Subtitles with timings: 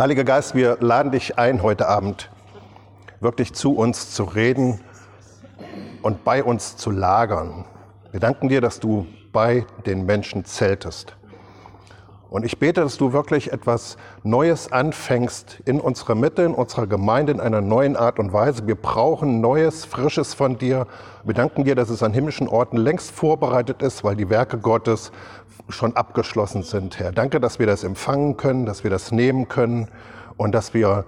[0.00, 2.30] Heiliger Geist, wir laden dich ein heute Abend,
[3.20, 4.80] wirklich zu uns zu reden
[6.00, 7.66] und bei uns zu lagern.
[8.10, 11.18] Wir danken dir, dass du bei den Menschen zeltest.
[12.30, 17.32] Und ich bete, dass du wirklich etwas Neues anfängst in unserer Mitte, in unserer Gemeinde,
[17.32, 18.66] in einer neuen Art und Weise.
[18.66, 20.86] Wir brauchen Neues, Frisches von dir.
[21.24, 25.12] Wir danken dir, dass es an himmlischen Orten längst vorbereitet ist, weil die Werke Gottes
[25.70, 27.12] schon abgeschlossen sind, Herr.
[27.12, 29.88] Danke, dass wir das empfangen können, dass wir das nehmen können
[30.36, 31.04] und dass wir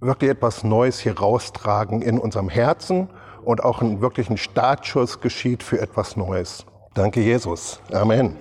[0.00, 3.08] wirklich etwas Neues hier raustragen in unserem Herzen
[3.44, 6.66] und auch ein wirklichen Startschuss geschieht für etwas Neues.
[6.94, 7.80] Danke, Jesus.
[7.92, 8.36] Amen.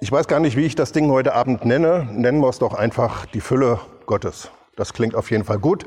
[0.00, 2.08] Ich weiß gar nicht, wie ich das Ding heute Abend nenne.
[2.12, 4.50] Nennen wir es doch einfach die Fülle Gottes.
[4.76, 5.86] Das klingt auf jeden Fall gut.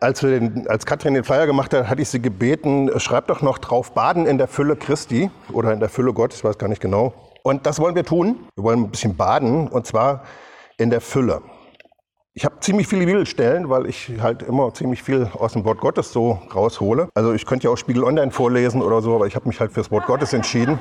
[0.00, 3.42] Als, wir den, als Katrin den Flyer gemacht hat, hatte ich sie gebeten, schreib doch
[3.42, 6.68] noch drauf, baden in der Fülle Christi oder in der Fülle Gottes, ich weiß gar
[6.68, 7.14] nicht genau.
[7.48, 8.46] Und das wollen wir tun.
[8.56, 10.24] Wir wollen ein bisschen baden und zwar
[10.76, 11.40] in der Fülle.
[12.34, 16.12] Ich habe ziemlich viele Bibelstellen, weil ich halt immer ziemlich viel aus dem Wort Gottes
[16.12, 17.08] so raushole.
[17.14, 19.72] Also ich könnte ja auch Spiegel Online vorlesen oder so, aber ich habe mich halt
[19.72, 20.78] fürs Wort Gottes entschieden.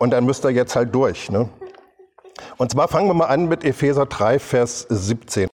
[0.00, 1.30] Und dann müsst ihr jetzt halt durch.
[1.30, 1.48] Ne?
[2.56, 5.48] Und zwar fangen wir mal an mit Epheser 3, Vers 17.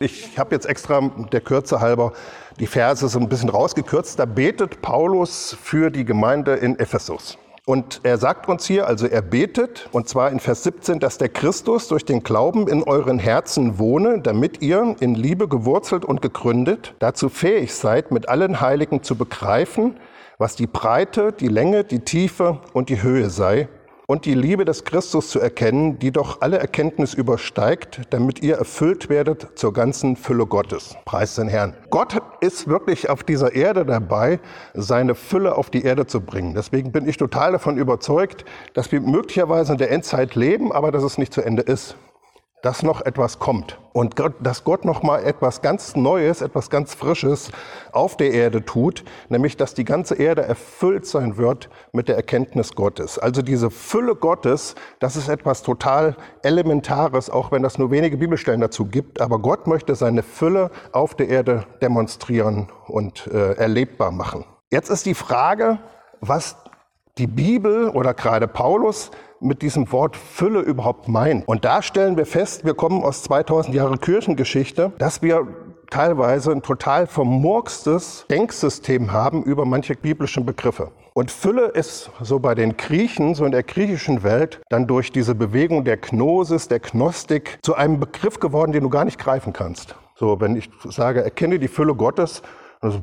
[0.00, 1.00] Ich habe jetzt extra
[1.32, 2.12] der Kürze halber
[2.60, 4.18] die Verse so ein bisschen rausgekürzt.
[4.18, 7.38] Da betet Paulus für die Gemeinde in Ephesus.
[7.68, 11.28] Und er sagt uns hier, also er betet, und zwar in Vers 17, dass der
[11.28, 16.94] Christus durch den Glauben in euren Herzen wohne, damit ihr in Liebe gewurzelt und gegründet
[16.98, 19.98] dazu fähig seid, mit allen Heiligen zu begreifen,
[20.38, 23.68] was die Breite, die Länge, die Tiefe und die Höhe sei
[24.10, 29.10] und die Liebe des Christus zu erkennen, die doch alle Erkenntnis übersteigt, damit ihr erfüllt
[29.10, 30.96] werdet zur ganzen Fülle Gottes.
[31.04, 31.74] Preis den Herrn.
[31.90, 34.40] Gott ist wirklich auf dieser Erde dabei,
[34.72, 36.54] seine Fülle auf die Erde zu bringen.
[36.54, 41.02] Deswegen bin ich total davon überzeugt, dass wir möglicherweise in der Endzeit leben, aber dass
[41.02, 41.94] es nicht zu Ende ist
[42.62, 46.94] dass noch etwas kommt und Gott, dass Gott noch mal etwas ganz Neues, etwas ganz
[46.94, 47.50] Frisches
[47.90, 52.76] auf der Erde tut, nämlich dass die ganze Erde erfüllt sein wird mit der Erkenntnis
[52.76, 53.18] Gottes.
[53.18, 58.60] Also diese Fülle Gottes, das ist etwas total Elementares, auch wenn das nur wenige Bibelstellen
[58.60, 59.20] dazu gibt.
[59.20, 64.44] Aber Gott möchte seine Fülle auf der Erde demonstrieren und äh, erlebbar machen.
[64.70, 65.80] Jetzt ist die Frage,
[66.20, 66.56] was
[67.16, 69.10] die Bibel oder gerade Paulus
[69.40, 71.46] mit diesem Wort Fülle überhaupt meint.
[71.46, 75.46] Und da stellen wir fest, wir kommen aus 2000 Jahre Kirchengeschichte, dass wir
[75.90, 80.90] teilweise ein total vermurkstes Denksystem haben über manche biblischen Begriffe.
[81.14, 85.34] Und Fülle ist so bei den Griechen, so in der griechischen Welt, dann durch diese
[85.34, 89.96] Bewegung der Gnosis, der Gnostik, zu einem Begriff geworden, den du gar nicht greifen kannst.
[90.14, 92.42] So, wenn ich sage, erkenne die Fülle Gottes,
[92.80, 93.00] also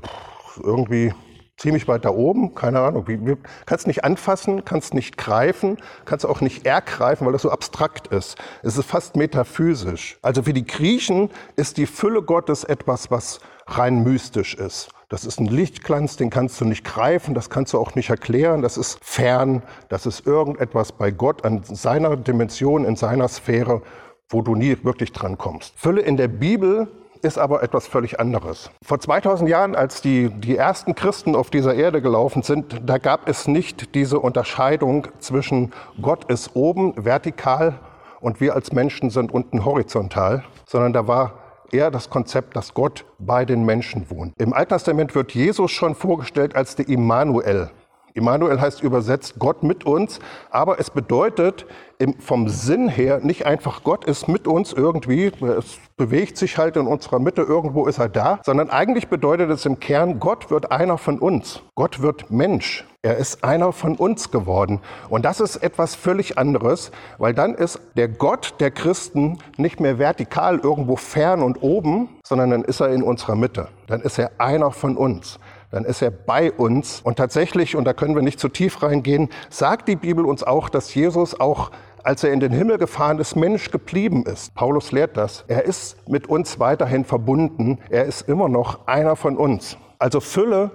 [0.64, 1.14] irgendwie
[1.58, 3.06] ziemlich weit da oben, keine Ahnung.
[3.66, 8.38] Kannst nicht anfassen, kannst nicht greifen, kannst auch nicht ergreifen, weil das so abstrakt ist.
[8.64, 10.18] Es ist fast metaphysisch.
[10.22, 14.90] Also für die Griechen ist die Fülle Gottes etwas, was rein mystisch ist.
[15.10, 18.64] Das ist ein Lichtglanz, den kannst du nicht greifen, das kannst du auch nicht erklären,
[18.64, 23.84] das ist fern, das ist irgendetwas bei Gott an seiner Dimension, in seiner Sphäre,
[24.30, 25.74] wo du nie wirklich dran kommst.
[25.78, 26.88] Fülle in der Bibel
[27.22, 28.70] ist aber etwas völlig anderes.
[28.84, 33.28] Vor 2000 Jahren, als die, die ersten Christen auf dieser Erde gelaufen sind, da gab
[33.28, 37.80] es nicht diese Unterscheidung zwischen Gott ist oben vertikal
[38.22, 41.34] und wir als Menschen sind unten horizontal, sondern da war
[41.72, 44.34] eher das Konzept, dass Gott bei den Menschen wohnt.
[44.38, 47.70] Im Alten Testament wird Jesus schon vorgestellt als der Immanuel.
[48.16, 51.66] Immanuel heißt übersetzt Gott mit uns, aber es bedeutet
[52.20, 56.88] vom Sinn her nicht einfach Gott ist mit uns irgendwie, es bewegt sich halt in
[56.88, 60.98] unserer Mitte, irgendwo ist er da, sondern eigentlich bedeutet es im Kern, Gott wird einer
[60.98, 61.62] von uns.
[61.76, 62.86] Gott wird Mensch.
[63.02, 64.80] Er ist einer von uns geworden.
[65.10, 70.00] Und das ist etwas völlig anderes, weil dann ist der Gott der Christen nicht mehr
[70.00, 73.68] vertikal irgendwo fern und oben, sondern dann ist er in unserer Mitte.
[73.88, 75.38] Dann ist er einer von uns
[75.76, 77.02] dann ist er bei uns.
[77.02, 80.70] Und tatsächlich, und da können wir nicht zu tief reingehen, sagt die Bibel uns auch,
[80.70, 81.70] dass Jesus auch
[82.02, 84.54] als er in den Himmel gefahren ist, Mensch geblieben ist.
[84.54, 85.44] Paulus lehrt das.
[85.48, 87.80] Er ist mit uns weiterhin verbunden.
[87.90, 89.76] Er ist immer noch einer von uns.
[89.98, 90.70] Also Fülle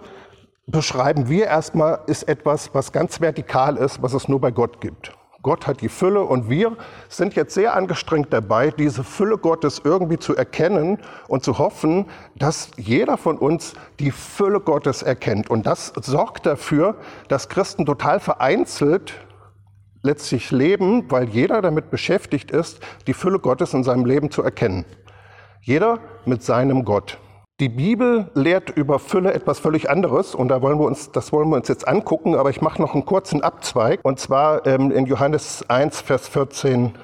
[0.67, 5.13] beschreiben wir erstmal, ist etwas, was ganz vertikal ist, was es nur bei Gott gibt.
[5.43, 6.77] Gott hat die Fülle und wir
[7.09, 10.99] sind jetzt sehr angestrengt dabei, diese Fülle Gottes irgendwie zu erkennen
[11.29, 12.07] und zu hoffen,
[12.37, 15.49] dass jeder von uns die Fülle Gottes erkennt.
[15.49, 16.97] Und das sorgt dafür,
[17.29, 19.15] dass Christen total vereinzelt
[20.03, 24.85] letztlich leben, weil jeder damit beschäftigt ist, die Fülle Gottes in seinem Leben zu erkennen.
[25.63, 27.19] Jeder mit seinem Gott.
[27.61, 31.51] Die Bibel lehrt über Fülle etwas völlig anderes und da wollen wir uns, das wollen
[31.51, 35.05] wir uns jetzt angucken, aber ich mache noch einen kurzen Abzweig und zwar ähm, in
[35.05, 36.95] Johannes 1, Vers 14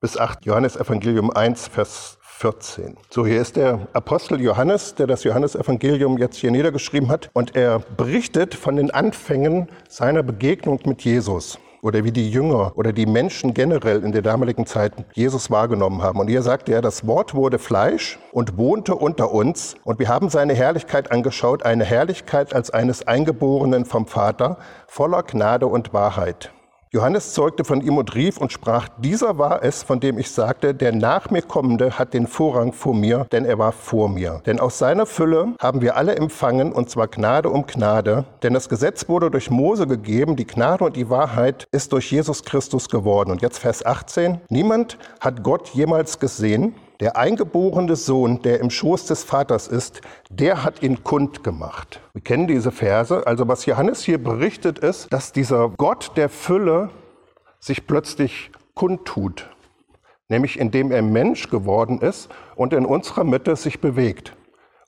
[0.00, 2.96] bis 8, Johannes Evangelium 1, Vers 14.
[3.08, 7.30] So, hier ist der Apostel Johannes, der das Johannesevangelium jetzt hier niedergeschrieben hat.
[7.32, 12.92] Und er berichtet von den Anfängen seiner Begegnung mit Jesus oder wie die Jünger oder
[12.92, 16.20] die Menschen generell in der damaligen Zeit Jesus wahrgenommen haben.
[16.20, 20.28] Und hier sagt er, das Wort wurde Fleisch und wohnte unter uns und wir haben
[20.28, 26.52] seine Herrlichkeit angeschaut, eine Herrlichkeit als eines Eingeborenen vom Vater, voller Gnade und Wahrheit.
[26.92, 30.74] Johannes zeugte von ihm und rief und sprach, dieser war es, von dem ich sagte,
[30.74, 34.42] der nach mir kommende hat den Vorrang vor mir, denn er war vor mir.
[34.44, 38.24] Denn aus seiner Fülle haben wir alle empfangen, und zwar Gnade um Gnade.
[38.42, 42.42] Denn das Gesetz wurde durch Mose gegeben, die Gnade und die Wahrheit ist durch Jesus
[42.42, 43.30] Christus geworden.
[43.30, 44.40] Und jetzt Vers 18.
[44.48, 46.74] Niemand hat Gott jemals gesehen.
[47.00, 52.00] Der eingeborene Sohn, der im Schoß des Vaters ist, der hat ihn kund gemacht.
[52.12, 53.26] Wir kennen diese Verse.
[53.26, 56.90] Also was Johannes hier berichtet ist, dass dieser Gott der Fülle
[57.58, 59.48] sich plötzlich kundtut.
[60.28, 64.36] Nämlich indem er Mensch geworden ist und in unserer Mitte sich bewegt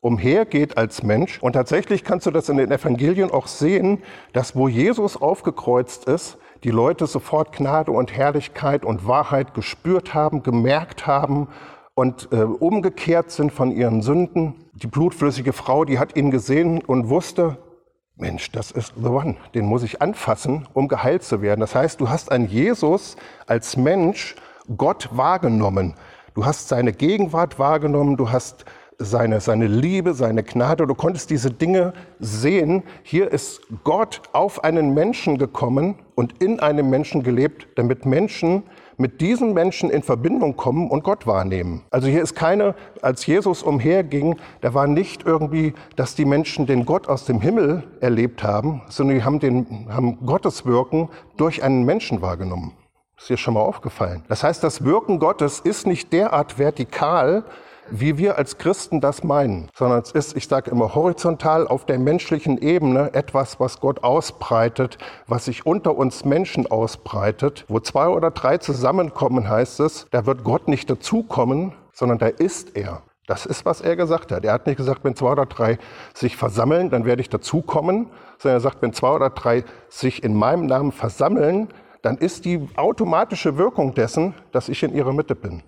[0.02, 1.38] umhergeht als Mensch.
[1.40, 6.38] Und tatsächlich kannst du das in den Evangelien auch sehen, dass wo Jesus aufgekreuzt ist,
[6.64, 11.46] die Leute sofort Gnade und Herrlichkeit und Wahrheit gespürt haben, gemerkt haben
[11.94, 14.54] und äh, umgekehrt sind von ihren Sünden.
[14.74, 17.58] Die blutflüssige Frau, die hat ihn gesehen und wusste,
[18.16, 21.60] Mensch, das ist the one, den muss ich anfassen, um geheilt zu werden.
[21.60, 23.16] Das heißt, du hast an Jesus
[23.46, 24.36] als Mensch
[24.76, 25.94] Gott wahrgenommen.
[26.34, 28.64] Du hast seine Gegenwart wahrgenommen, du hast
[28.98, 32.82] seine, seine Liebe, seine Gnade, du konntest diese Dinge sehen.
[33.02, 38.62] Hier ist Gott auf einen Menschen gekommen und in einem Menschen gelebt, damit Menschen
[38.96, 41.82] mit diesen Menschen in Verbindung kommen und Gott wahrnehmen.
[41.90, 46.84] Also hier ist keine, als Jesus umherging, da war nicht irgendwie, dass die Menschen den
[46.84, 51.84] Gott aus dem Himmel erlebt haben, sondern die haben, den, haben Gottes Wirken durch einen
[51.84, 52.72] Menschen wahrgenommen.
[53.18, 54.24] Ist dir schon mal aufgefallen.
[54.28, 57.44] Das heißt, das Wirken Gottes ist nicht derart vertikal,
[57.92, 61.98] wie wir als Christen das meinen, sondern es ist, ich sage immer, horizontal auf der
[61.98, 64.96] menschlichen Ebene etwas, was Gott ausbreitet,
[65.26, 67.66] was sich unter uns Menschen ausbreitet.
[67.68, 72.76] Wo zwei oder drei zusammenkommen, heißt es, da wird Gott nicht dazukommen, sondern da ist
[72.76, 73.02] er.
[73.26, 74.44] Das ist, was er gesagt hat.
[74.44, 75.78] Er hat nicht gesagt, wenn zwei oder drei
[76.14, 78.08] sich versammeln, dann werde ich dazukommen,
[78.38, 81.68] sondern er sagt, wenn zwei oder drei sich in meinem Namen versammeln,
[82.00, 85.62] dann ist die automatische Wirkung dessen, dass ich in ihrer Mitte bin.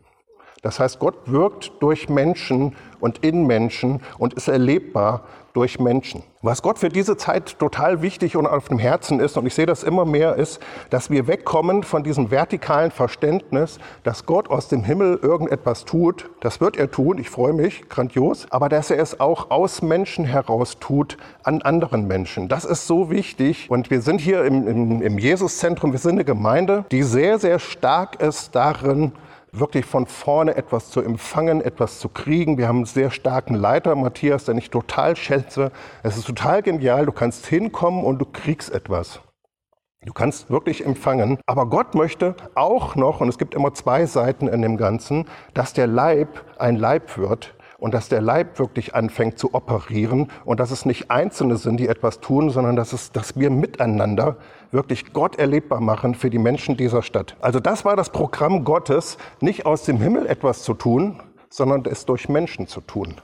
[0.64, 6.22] Das heißt, Gott wirkt durch Menschen und in Menschen und ist erlebbar durch Menschen.
[6.40, 9.66] Was Gott für diese Zeit total wichtig und auf dem Herzen ist, und ich sehe
[9.66, 14.84] das immer mehr, ist, dass wir wegkommen von diesem vertikalen Verständnis, dass Gott aus dem
[14.84, 16.30] Himmel irgendetwas tut.
[16.40, 20.24] Das wird er tun, ich freue mich, grandios, aber dass er es auch aus Menschen
[20.24, 22.48] heraus tut, an anderen Menschen.
[22.48, 23.66] Das ist so wichtig.
[23.68, 27.58] Und wir sind hier im, im, im Jesuszentrum, wir sind eine Gemeinde, die sehr, sehr
[27.58, 29.12] stark ist darin,
[29.58, 32.58] wirklich von vorne etwas zu empfangen, etwas zu kriegen.
[32.58, 35.70] Wir haben einen sehr starken Leiter, Matthias, den ich total schätze.
[36.02, 37.06] Es ist total genial.
[37.06, 39.20] Du kannst hinkommen und du kriegst etwas.
[40.04, 41.38] Du kannst wirklich empfangen.
[41.46, 45.72] Aber Gott möchte auch noch, und es gibt immer zwei Seiten in dem Ganzen, dass
[45.72, 46.28] der Leib
[46.58, 47.54] ein Leib wird
[47.84, 51.86] und dass der Leib wirklich anfängt zu operieren und dass es nicht Einzelne sind, die
[51.86, 54.38] etwas tun, sondern dass, es, dass wir miteinander
[54.70, 57.36] wirklich Gott erlebbar machen für die Menschen dieser Stadt.
[57.42, 61.20] Also das war das Programm Gottes, nicht aus dem Himmel etwas zu tun,
[61.50, 63.16] sondern es durch Menschen zu tun,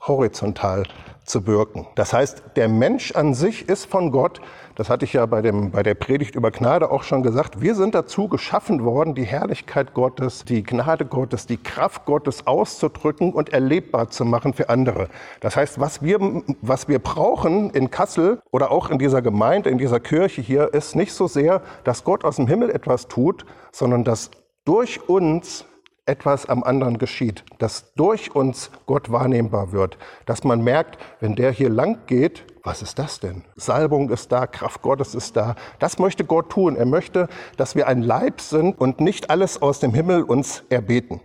[0.00, 0.84] horizontal
[1.28, 1.86] zu wirken.
[1.94, 4.40] Das heißt, der Mensch an sich ist von Gott,
[4.74, 7.74] das hatte ich ja bei, dem, bei der Predigt über Gnade auch schon gesagt, wir
[7.74, 13.52] sind dazu geschaffen worden, die Herrlichkeit Gottes, die Gnade Gottes, die Kraft Gottes auszudrücken und
[13.52, 15.08] erlebbar zu machen für andere.
[15.40, 16.18] Das heißt, was wir,
[16.62, 20.96] was wir brauchen in Kassel oder auch in dieser Gemeinde, in dieser Kirche hier, ist
[20.96, 24.30] nicht so sehr, dass Gott aus dem Himmel etwas tut, sondern dass
[24.64, 25.64] durch uns
[26.08, 31.52] etwas am anderen geschieht, dass durch uns Gott wahrnehmbar wird, dass man merkt, wenn der
[31.52, 33.44] hier lang geht, was ist das denn?
[33.56, 35.54] Salbung ist da, Kraft Gottes ist da.
[35.78, 36.76] Das möchte Gott tun.
[36.76, 41.20] Er möchte, dass wir ein Leib sind und nicht alles aus dem Himmel uns erbeten.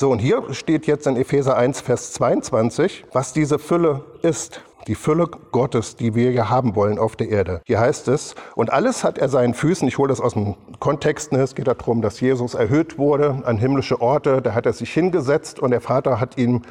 [0.00, 4.94] So, und hier steht jetzt in Epheser 1, Vers 22, was diese Fülle ist die
[4.94, 7.60] Fülle Gottes, die wir ja haben wollen auf der Erde.
[7.66, 11.30] Hier heißt es, und alles hat er seinen Füßen, ich hole das aus dem Kontext,
[11.32, 14.90] ne, es geht darum, dass Jesus erhöht wurde an himmlische Orte, da hat er sich
[14.90, 16.62] hingesetzt und der Vater hat ihn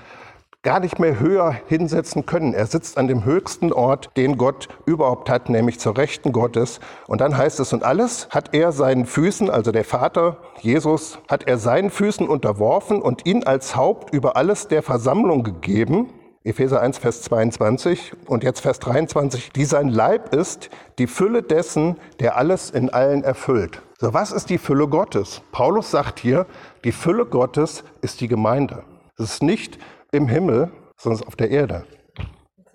[0.68, 2.54] gar nicht mehr höher hinsetzen können.
[2.54, 6.82] Er sitzt an dem höchsten Ort, den Gott überhaupt hat, nämlich zur Rechten Gottes.
[7.08, 11.48] Und dann heißt es, und alles hat er seinen Füßen, also der Vater, Jesus, hat
[11.48, 16.10] er seinen Füßen unterworfen und ihn als Haupt über alles der Versammlung gegeben.
[16.44, 20.70] Epheser 1, Vers 22 und jetzt Vers 23, die sein Leib ist,
[21.00, 23.82] die Fülle dessen, der alles in allen erfüllt.
[24.00, 25.42] So, was ist die Fülle Gottes?
[25.54, 26.46] Paulus sagt hier,
[26.84, 28.84] die Fülle Gottes ist die Gemeinde.
[29.18, 29.80] Es ist nicht
[30.12, 31.84] im Himmel, sondern auf der Erde.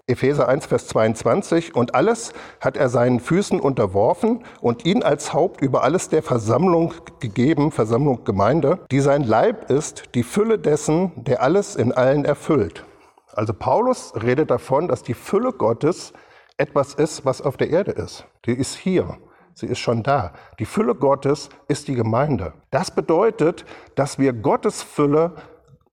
[0.09, 5.61] Epheser 1, Vers 22, und alles hat er seinen Füßen unterworfen und ihn als Haupt
[5.63, 11.41] über alles der Versammlung gegeben, Versammlung Gemeinde, die sein Leib ist, die Fülle dessen, der
[11.41, 12.85] alles in allen erfüllt.
[13.33, 16.13] Also Paulus redet davon, dass die Fülle Gottes
[16.57, 18.27] etwas ist, was auf der Erde ist.
[18.45, 19.19] Die ist hier.
[19.55, 20.33] Sie ist schon da.
[20.59, 22.55] Die Fülle Gottes ist die Gemeinde.
[22.71, 25.35] Das bedeutet, dass wir Gottes Fülle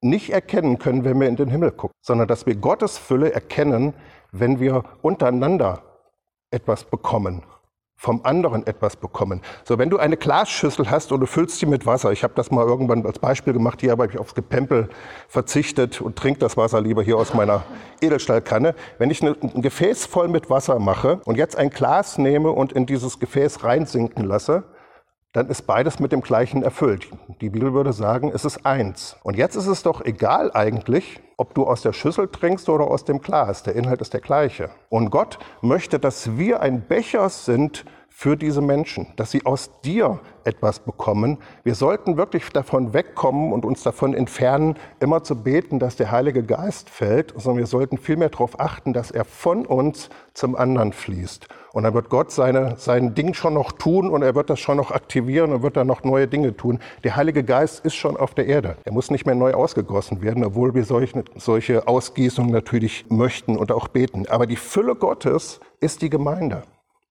[0.01, 3.93] nicht erkennen können, wenn wir in den Himmel gucken, sondern dass wir Gottes Fülle erkennen,
[4.31, 5.83] wenn wir untereinander
[6.51, 7.43] etwas bekommen,
[7.95, 9.41] vom anderen etwas bekommen.
[9.65, 12.49] So, wenn du eine Glasschüssel hast und du füllst sie mit Wasser, ich habe das
[12.49, 14.89] mal irgendwann als Beispiel gemacht, hier habe ich aufs Gepempel
[15.27, 17.63] verzichtet und trinke das Wasser lieber hier aus meiner
[17.99, 18.73] Edelstahlkanne.
[18.99, 22.85] Wenn ich ein Gefäß voll mit Wasser mache und jetzt ein Glas nehme und in
[22.85, 24.63] dieses Gefäß reinsinken lasse,
[25.33, 27.07] dann ist beides mit dem gleichen erfüllt.
[27.39, 29.15] Die Bibel würde sagen, es ist eins.
[29.21, 33.05] Und jetzt ist es doch egal eigentlich, ob du aus der Schüssel trinkst oder aus
[33.05, 33.61] dem Glas.
[33.61, 34.71] Der Inhalt ist der gleiche.
[34.89, 37.85] Und Gott möchte, dass wir ein Becher sind
[38.19, 41.37] für diese Menschen, dass sie aus dir etwas bekommen.
[41.63, 46.43] Wir sollten wirklich davon wegkommen und uns davon entfernen, immer zu beten, dass der Heilige
[46.43, 51.47] Geist fällt, sondern wir sollten vielmehr darauf achten, dass er von uns zum anderen fließt.
[51.71, 54.75] Und dann wird Gott seine, sein Ding schon noch tun und er wird das schon
[54.75, 56.79] noch aktivieren und wird dann noch neue Dinge tun.
[57.05, 58.75] Der Heilige Geist ist schon auf der Erde.
[58.83, 63.71] Er muss nicht mehr neu ausgegossen werden, obwohl wir solche, solche Ausgießungen natürlich möchten und
[63.71, 64.27] auch beten.
[64.27, 66.63] Aber die Fülle Gottes ist die Gemeinde.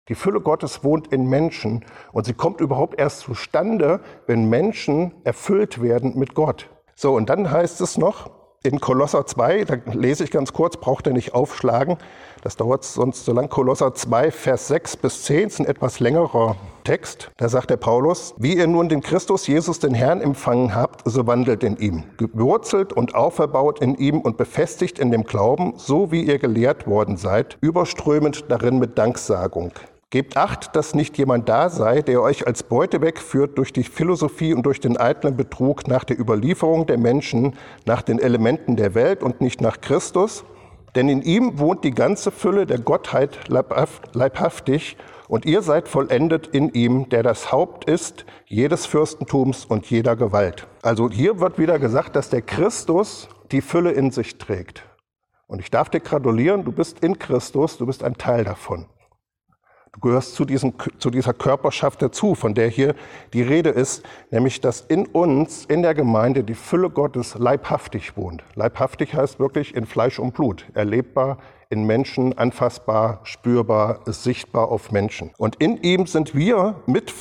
[0.09, 1.83] Die Fülle Gottes wohnt in Menschen
[2.13, 6.69] und sie kommt überhaupt erst zustande, wenn Menschen erfüllt werden mit Gott.
[6.95, 8.29] So, und dann heißt es noch
[8.63, 11.97] in Kolosser 2, da lese ich ganz kurz, braucht ihr nicht aufschlagen,
[12.41, 13.49] das dauert sonst so lang.
[13.49, 17.31] Kolosser 2, Vers 6 bis 10 ist ein etwas längerer Text.
[17.37, 21.27] Da sagt der Paulus, wie ihr nun den Christus Jesus, den Herrn, empfangen habt, so
[21.27, 26.23] wandelt in ihm, gewurzelt und auferbaut in ihm und befestigt in dem Glauben, so wie
[26.23, 29.71] ihr gelehrt worden seid, überströmend darin mit Danksagung.
[30.09, 34.53] Gebt acht, dass nicht jemand da sei, der euch als Beute wegführt durch die Philosophie
[34.53, 39.21] und durch den eitlen Betrug nach der Überlieferung der Menschen, nach den Elementen der Welt
[39.21, 40.45] und nicht nach Christus.
[40.95, 44.95] Denn in ihm wohnt die ganze Fülle der Gottheit leibhaftig
[45.27, 50.67] und ihr seid vollendet in ihm, der das Haupt ist jedes Fürstentums und jeder Gewalt.
[50.83, 54.85] Also hier wird wieder gesagt, dass der Christus die Fülle in sich trägt.
[55.47, 58.85] Und ich darf dir gratulieren, du bist in Christus, du bist ein Teil davon.
[59.93, 62.95] Du gehörst zu, diesem, zu dieser Körperschaft dazu, von der hier
[63.33, 68.43] die Rede ist, nämlich dass in uns, in der Gemeinde, die Fülle Gottes leibhaftig wohnt.
[68.55, 71.37] Leibhaftig heißt wirklich in Fleisch und Blut, erlebbar
[71.69, 75.31] in Menschen, anfassbar, spürbar, sichtbar auf Menschen.
[75.37, 77.13] Und in ihm sind wir mit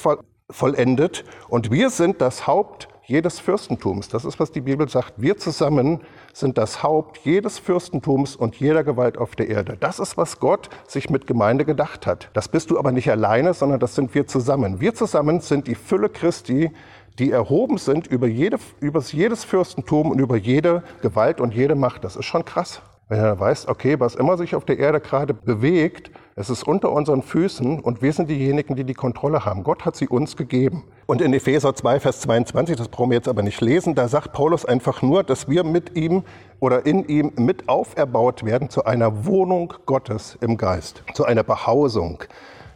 [0.50, 4.08] vollendet und wir sind das Haupt jedes Fürstentums.
[4.08, 5.14] Das ist, was die Bibel sagt.
[5.16, 6.00] Wir zusammen
[6.32, 9.76] sind das Haupt jedes Fürstentums und jeder Gewalt auf der Erde.
[9.78, 12.30] Das ist, was Gott sich mit Gemeinde gedacht hat.
[12.34, 14.80] Das bist du aber nicht alleine, sondern das sind wir zusammen.
[14.80, 16.72] Wir zusammen sind die Fülle Christi,
[17.18, 22.04] die erhoben sind über, jede, über jedes Fürstentum und über jede Gewalt und jede Macht.
[22.04, 22.82] Das ist schon krass.
[23.08, 26.92] Wenn er weiß, okay, was immer sich auf der Erde gerade bewegt, es ist unter
[26.92, 29.64] unseren Füßen und wir sind diejenigen, die die Kontrolle haben.
[29.64, 30.84] Gott hat sie uns gegeben.
[31.06, 34.34] Und in Epheser 2, Vers 22, das brauchen wir jetzt aber nicht lesen, da sagt
[34.34, 36.24] Paulus einfach nur, dass wir mit ihm
[36.60, 42.22] oder in ihm mit auferbaut werden zu einer Wohnung Gottes im Geist, zu einer Behausung.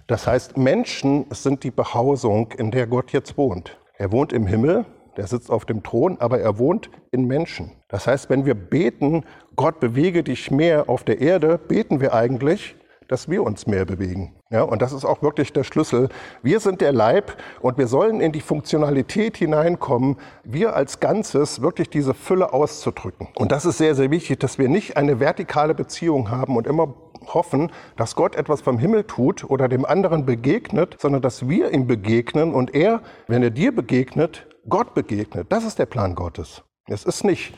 [0.07, 3.79] Das heißt, Menschen sind die Behausung, in der Gott jetzt wohnt.
[3.93, 4.87] Er wohnt im Himmel,
[5.19, 7.73] der sitzt auf dem Thron, aber er wohnt in Menschen.
[7.89, 9.25] Das heißt, wenn wir beten,
[9.55, 12.75] Gott bewege dich mehr auf der Erde, beten wir eigentlich,
[13.11, 14.37] dass wir uns mehr bewegen.
[14.51, 16.09] Ja, und das ist auch wirklich der Schlüssel.
[16.43, 21.91] Wir sind der Leib und wir sollen in die Funktionalität hineinkommen, wir als Ganzes wirklich
[21.91, 23.29] diese Fülle auszudrücken.
[23.35, 26.95] Und das ist sehr, sehr wichtig, dass wir nicht eine vertikale Beziehung haben und immer
[27.27, 31.89] hoffen, dass Gott etwas vom Himmel tut oder dem anderen begegnet, sondern dass wir ihm
[31.89, 35.47] begegnen und er, wenn er dir begegnet, Gott begegnet.
[35.51, 36.63] Das ist der Plan Gottes.
[36.87, 37.55] Es ist nicht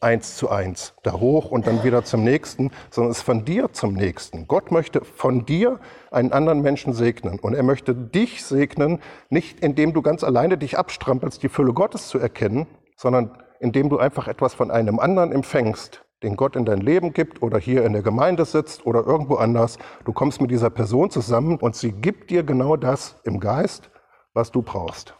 [0.00, 3.72] eins zu eins da hoch und dann wieder zum nächsten, sondern es ist von dir
[3.72, 4.46] zum nächsten.
[4.46, 9.92] Gott möchte von dir einen anderen Menschen segnen und er möchte dich segnen, nicht indem
[9.92, 14.54] du ganz alleine dich abstrampelst, die Fülle Gottes zu erkennen, sondern indem du einfach etwas
[14.54, 18.44] von einem anderen empfängst, den Gott in dein Leben gibt oder hier in der Gemeinde
[18.44, 19.78] sitzt oder irgendwo anders.
[20.04, 23.90] Du kommst mit dieser Person zusammen und sie gibt dir genau das im Geist,
[24.34, 25.14] was du brauchst.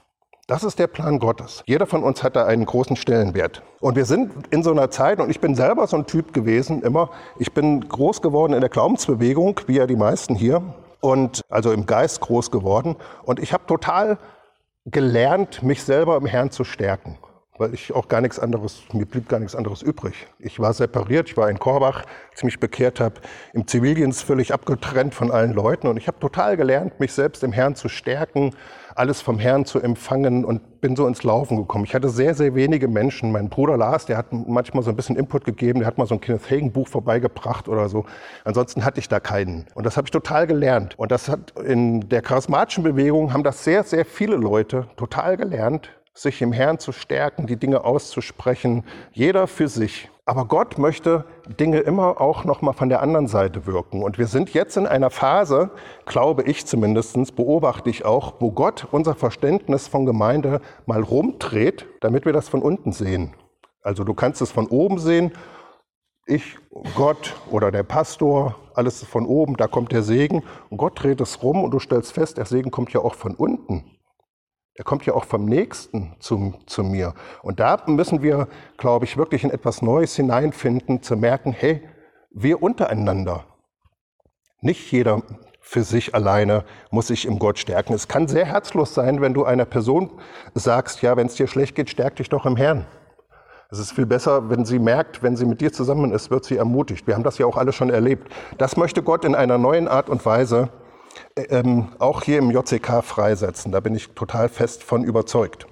[0.48, 1.62] Das ist der Plan Gottes.
[1.66, 3.62] Jeder von uns hat da einen großen Stellenwert.
[3.80, 6.80] Und wir sind in so einer Zeit, und ich bin selber so ein Typ gewesen,
[6.80, 10.62] immer, ich bin groß geworden in der Glaubensbewegung, wie ja die meisten hier,
[11.00, 12.96] und also im Geist groß geworden.
[13.24, 14.16] Und ich habe total
[14.86, 17.18] gelernt, mich selber im Herrn zu stärken
[17.58, 20.26] weil ich auch gar nichts anderes, mir blieb gar nichts anderes übrig.
[20.38, 23.16] Ich war separiert, ich war in Korbach, als ich mich bekehrt habe,
[23.52, 27.52] im Zivildienst völlig abgetrennt von allen Leuten und ich habe total gelernt, mich selbst im
[27.52, 28.54] Herrn zu stärken,
[28.98, 31.84] alles vom Herrn zu empfangen und bin so ins Laufen gekommen.
[31.84, 33.32] Ich hatte sehr, sehr wenige Menschen.
[33.32, 36.14] Mein Bruder Lars, der hat manchmal so ein bisschen Input gegeben, der hat mal so
[36.14, 38.04] ein Kenneth Hagen Buch vorbeigebracht oder so.
[38.44, 39.66] Ansonsten hatte ich da keinen.
[39.74, 40.98] Und das habe ich total gelernt.
[40.98, 45.90] Und das hat in der charismatischen Bewegung haben das sehr, sehr viele Leute total gelernt,
[46.18, 50.10] sich im Herrn zu stärken, die Dinge auszusprechen, jeder für sich.
[50.24, 51.24] Aber Gott möchte
[51.58, 54.02] Dinge immer auch noch mal von der anderen Seite wirken.
[54.02, 55.70] Und wir sind jetzt in einer Phase,
[56.04, 62.26] glaube ich zumindest, beobachte ich auch, wo Gott unser Verständnis von Gemeinde mal rumdreht, damit
[62.26, 63.32] wir das von unten sehen.
[63.82, 65.32] Also du kannst es von oben sehen,
[66.26, 66.58] ich,
[66.94, 70.42] Gott oder der Pastor, alles von oben, da kommt der Segen.
[70.68, 73.34] Und Gott dreht es rum und du stellst fest, der Segen kommt ja auch von
[73.34, 73.97] unten.
[74.78, 77.14] Er kommt ja auch vom Nächsten zu, zu mir.
[77.42, 81.82] Und da müssen wir, glaube ich, wirklich in etwas Neues hineinfinden, zu merken, hey,
[82.30, 83.44] wir untereinander,
[84.60, 85.22] nicht jeder
[85.60, 87.92] für sich alleine muss sich im Gott stärken.
[87.92, 90.12] Es kann sehr herzlos sein, wenn du einer Person
[90.54, 92.86] sagst, ja, wenn es dir schlecht geht, stärk dich doch im Herrn.
[93.72, 96.56] Es ist viel besser, wenn sie merkt, wenn sie mit dir zusammen ist, wird sie
[96.56, 97.08] ermutigt.
[97.08, 98.32] Wir haben das ja auch alle schon erlebt.
[98.58, 100.70] Das möchte Gott in einer neuen Art und Weise
[101.36, 103.72] ähm, auch hier im JCK freisetzen.
[103.72, 105.66] Da bin ich total fest von überzeugt.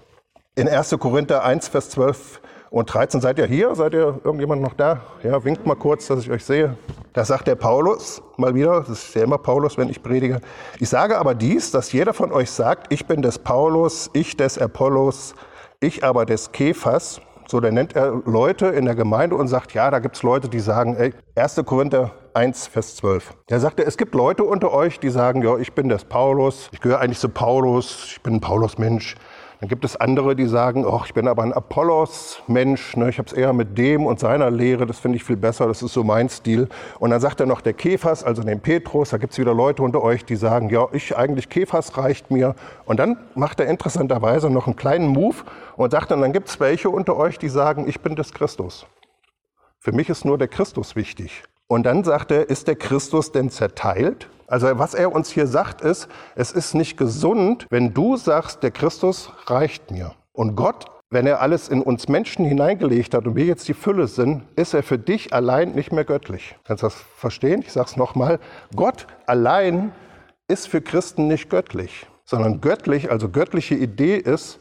[0.55, 0.97] In 1.
[0.99, 3.75] Korinther 1, Vers 12 und 13 seid ihr hier?
[3.75, 5.01] Seid ihr irgendjemand noch da?
[5.23, 6.77] Ja, winkt mal kurz, dass ich euch sehe.
[7.13, 10.41] Da sagt der Paulus mal wieder, das ist ja immer Paulus, wenn ich predige.
[10.81, 14.59] Ich sage aber dies, dass jeder von euch sagt, ich bin des Paulus, ich des
[14.59, 15.35] Apollos,
[15.81, 17.21] ich aber des Kephas.
[17.49, 20.49] So, dann nennt er Leute in der Gemeinde und sagt, ja, da gibt es Leute,
[20.49, 21.63] die sagen, ey, 1.
[21.65, 23.35] Korinther 1, Vers 12.
[23.49, 26.83] Er sagte, es gibt Leute unter euch, die sagen, ja, ich bin des Paulus, ich
[26.83, 29.15] gehöre eigentlich zu Paulus, ich bin ein Paulus-Mensch.
[29.61, 33.27] Dann gibt es andere, die sagen, oh, ich bin aber ein Apollos-Mensch, ne, ich habe
[33.27, 36.05] es eher mit dem und seiner Lehre, das finde ich viel besser, das ist so
[36.05, 36.69] mein Stil.
[36.99, 39.83] Und dann sagt er noch der Kephas, also den Petrus, da gibt es wieder Leute
[39.83, 42.55] unter euch, die sagen, ja, ich eigentlich Kephas reicht mir.
[42.85, 45.37] Und dann macht er interessanterweise noch einen kleinen Move
[45.79, 48.87] und sagt dann, dann gibt es welche unter euch, die sagen, ich bin des Christus.
[49.79, 51.43] Für mich ist nur der Christus wichtig.
[51.69, 54.29] Und dann sagt er, ist der Christus denn zerteilt?
[54.47, 58.71] Also was er uns hier sagt ist, es ist nicht gesund, wenn du sagst, der
[58.71, 60.13] Christus reicht mir.
[60.33, 64.07] Und Gott, wenn er alles in uns Menschen hineingelegt hat und wir jetzt die Fülle
[64.07, 66.57] sind, ist er für dich allein nicht mehr göttlich.
[66.65, 67.63] Kannst du das verstehen?
[67.63, 68.39] Ich sage es nochmal.
[68.77, 69.93] Gott allein
[70.47, 74.61] ist für Christen nicht göttlich, sondern göttlich, also göttliche Idee ist,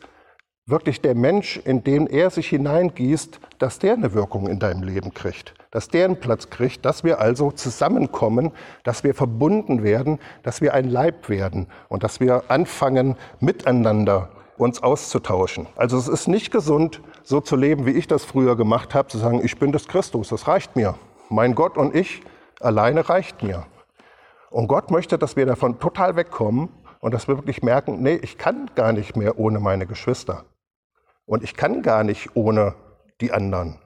[0.68, 5.14] wirklich der Mensch, in den er sich hineingießt, dass der eine Wirkung in deinem Leben
[5.14, 8.52] kriegt, dass der einen Platz kriegt, dass wir also zusammenkommen,
[8.84, 14.82] dass wir verbunden werden, dass wir ein Leib werden und dass wir anfangen, miteinander uns
[14.82, 15.68] auszutauschen.
[15.76, 19.20] Also es ist nicht gesund, so zu leben, wie ich das früher gemacht habe, zu
[19.20, 20.96] sagen, ich bin des Christus, das reicht mir.
[21.30, 22.22] Mein Gott und ich
[22.60, 23.68] alleine reicht mir.
[24.50, 26.70] Und Gott möchte, dass wir davon total wegkommen
[27.02, 30.44] und dass wir wirklich merken, nee, ich kann gar nicht mehr ohne meine Geschwister.
[31.26, 32.76] Und ich kann gar nicht ohne
[33.22, 33.80] die anderen.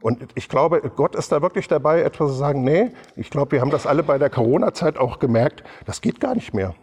[0.00, 3.60] Und ich glaube, Gott ist da wirklich dabei, etwas zu sagen, nee, ich glaube, wir
[3.60, 6.74] haben das alle bei der Corona-Zeit auch gemerkt, das geht gar nicht mehr.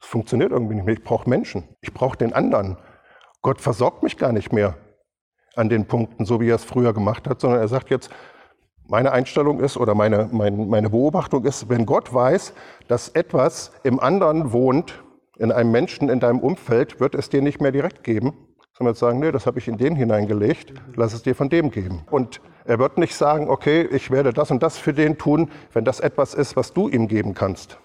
[0.00, 0.94] Es funktioniert irgendwie nicht mehr.
[0.94, 1.68] Ich brauche Menschen.
[1.80, 2.78] Ich brauche den anderen.
[3.42, 4.76] Gott versorgt mich gar nicht mehr
[5.54, 8.10] an den Punkten, so wie er es früher gemacht hat, sondern er sagt jetzt,
[8.88, 12.54] meine Einstellung ist oder meine, meine, meine Beobachtung ist, wenn Gott weiß,
[12.88, 15.02] dass etwas im anderen wohnt,
[15.38, 18.51] in einem Menschen in deinem Umfeld, wird es dir nicht mehr direkt geben,
[18.82, 22.02] sondern sagen, nee, das habe ich in den hineingelegt, lass es dir von dem geben.
[22.10, 25.84] Und er wird nicht sagen, okay, ich werde das und das für den tun, wenn
[25.84, 27.78] das etwas ist, was du ihm geben kannst.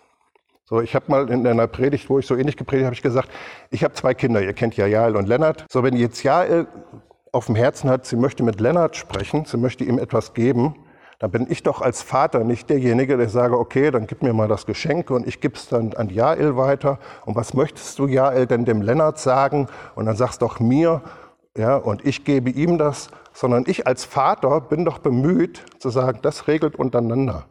[0.66, 3.30] So, ich habe mal in einer Predigt, wo ich so ähnlich gepredigt habe, ich gesagt,
[3.70, 5.66] ich habe zwei Kinder, ihr kennt ja Jael und Lennart.
[5.70, 6.68] So, wenn jetzt Jael
[7.32, 10.76] auf dem Herzen hat, sie möchte mit Lennart sprechen, sie möchte ihm etwas geben,
[11.20, 14.48] dann bin ich doch als Vater nicht derjenige, der sage, okay, dann gib mir mal
[14.48, 17.00] das Geschenk und ich gebe es dann an Jael weiter.
[17.26, 19.68] Und was möchtest du, Jael, denn dem Lennart sagen?
[19.96, 21.02] Und dann sagst doch mir,
[21.58, 26.20] ja, und ich gebe ihm das, sondern ich als Vater bin doch bemüht zu sagen,
[26.22, 27.46] das regelt untereinander.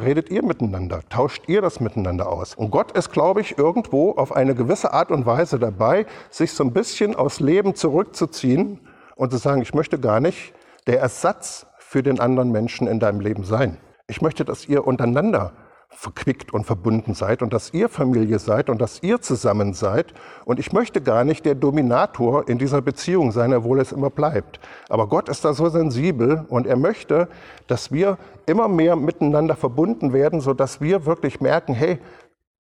[0.00, 2.54] Redet ihr miteinander, tauscht ihr das miteinander aus.
[2.54, 6.64] Und Gott ist, glaube ich, irgendwo auf eine gewisse Art und Weise dabei, sich so
[6.64, 8.80] ein bisschen aus Leben zurückzuziehen
[9.16, 10.54] und zu sagen, ich möchte gar nicht
[10.86, 13.76] der Ersatz für den anderen Menschen in deinem Leben sein.
[14.06, 15.54] Ich möchte, dass ihr untereinander
[15.88, 20.14] verquickt und verbunden seid und dass ihr Familie seid und dass ihr zusammen seid.
[20.44, 24.60] Und ich möchte gar nicht der Dominator in dieser Beziehung sein, obwohl es immer bleibt.
[24.88, 27.26] Aber Gott ist da so sensibel und er möchte,
[27.66, 31.98] dass wir immer mehr miteinander verbunden werden, sodass wir wirklich merken, hey,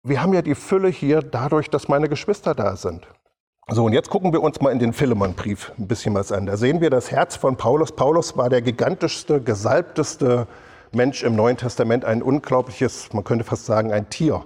[0.03, 3.09] wir haben ja die Fülle hier dadurch, dass meine Geschwister da sind.
[3.71, 6.45] So, und jetzt gucken wir uns mal in den Philemonbrief ein bisschen was an.
[6.45, 7.93] Da sehen wir das Herz von Paulus.
[7.93, 10.47] Paulus war der gigantischste, gesalbteste
[10.93, 14.45] Mensch im Neuen Testament, ein unglaubliches, man könnte fast sagen, ein Tier.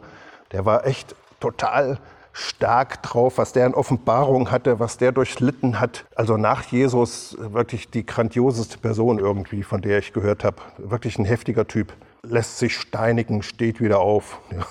[0.53, 1.99] Der war echt total
[2.33, 6.05] stark drauf, was der in Offenbarung hatte, was der durchlitten hat.
[6.15, 10.59] Also nach Jesus wirklich die grandioseste Person irgendwie, von der ich gehört habe.
[10.79, 11.93] Wirklich ein heftiger Typ.
[12.23, 14.41] Lässt sich steinigen, steht wieder auf.
[14.53, 14.65] Ja.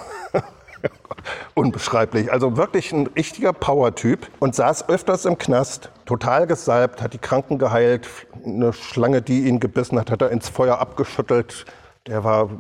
[1.58, 2.32] Unbeschreiblich.
[2.32, 7.58] Also wirklich ein richtiger Power-Typ und saß öfters im Knast, total gesalbt, hat die Kranken
[7.58, 8.08] geheilt.
[8.46, 11.66] Eine Schlange, die ihn gebissen hat, hat er ins Feuer abgeschüttelt.
[12.06, 12.52] Der war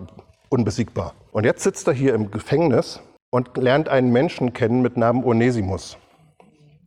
[0.49, 1.13] unbesiegbar.
[1.31, 5.99] Und jetzt sitzt er hier im Gefängnis und lernt einen Menschen kennen mit Namen Onesimus,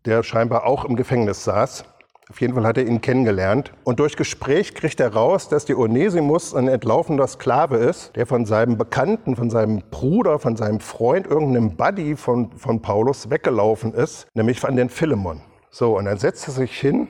[0.05, 1.85] der scheinbar auch im Gefängnis saß.
[2.31, 3.73] Auf jeden Fall hat er ihn kennengelernt.
[3.83, 8.47] Und durch Gespräch kriegt er raus, dass der Onesimus ein entlaufender Sklave ist, der von
[8.47, 14.29] seinem Bekannten, von seinem Bruder, von seinem Freund, irgendeinem Buddy von, von Paulus weggelaufen ist,
[14.35, 15.41] nämlich von den Philemon.
[15.71, 17.09] So, und dann setzt er sich hin.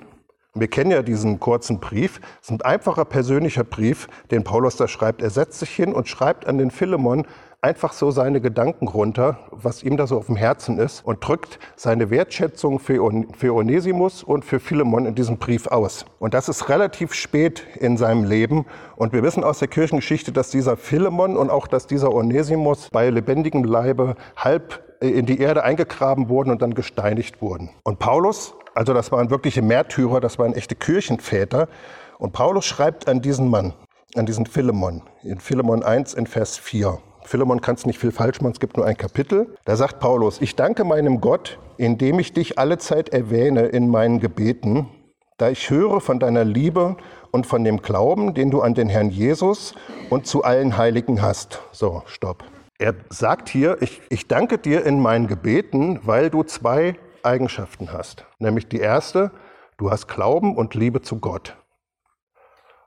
[0.55, 2.21] Wir kennen ja diesen kurzen Brief.
[2.41, 5.21] Es ist ein einfacher persönlicher Brief, den Paulus da schreibt.
[5.21, 7.27] Er setzt sich hin und schreibt an den Philemon
[7.63, 11.59] einfach so seine Gedanken runter, was ihm da so auf dem Herzen ist und drückt
[11.77, 16.07] seine Wertschätzung für, für Onesimus und für Philemon in diesem Brief aus.
[16.19, 18.65] Und das ist relativ spät in seinem Leben.
[18.97, 23.11] Und wir wissen aus der Kirchengeschichte, dass dieser Philemon und auch dass dieser Onesimus bei
[23.11, 27.71] lebendigem Leibe halb in die Erde eingegraben wurden und dann gesteinigt wurden.
[27.85, 31.69] Und Paulus, also das waren wirkliche Märtyrer, das waren echte Kirchenväter.
[32.19, 33.75] Und Paulus schreibt an diesen Mann,
[34.15, 36.99] an diesen Philemon, in Philemon 1 in Vers 4.
[37.31, 39.55] Philemon kann es nicht viel falsch machen, es gibt nur ein Kapitel.
[39.65, 44.19] Da sagt Paulus, ich danke meinem Gott, indem ich dich alle Zeit erwähne in meinen
[44.19, 44.89] Gebeten,
[45.39, 46.97] da ich höre von deiner Liebe
[47.31, 49.77] und von dem Glauben, den du an den Herrn Jesus
[50.11, 51.61] und zu allen Heiligen hast.
[51.71, 52.43] So, stopp.
[52.81, 58.27] Er sagt hier, ich, ich danke dir in meinen Gebeten, weil du zwei Eigenschaften hast.
[58.41, 59.31] Nämlich die erste,
[59.77, 61.57] du hast Glauben und Liebe zu Gott.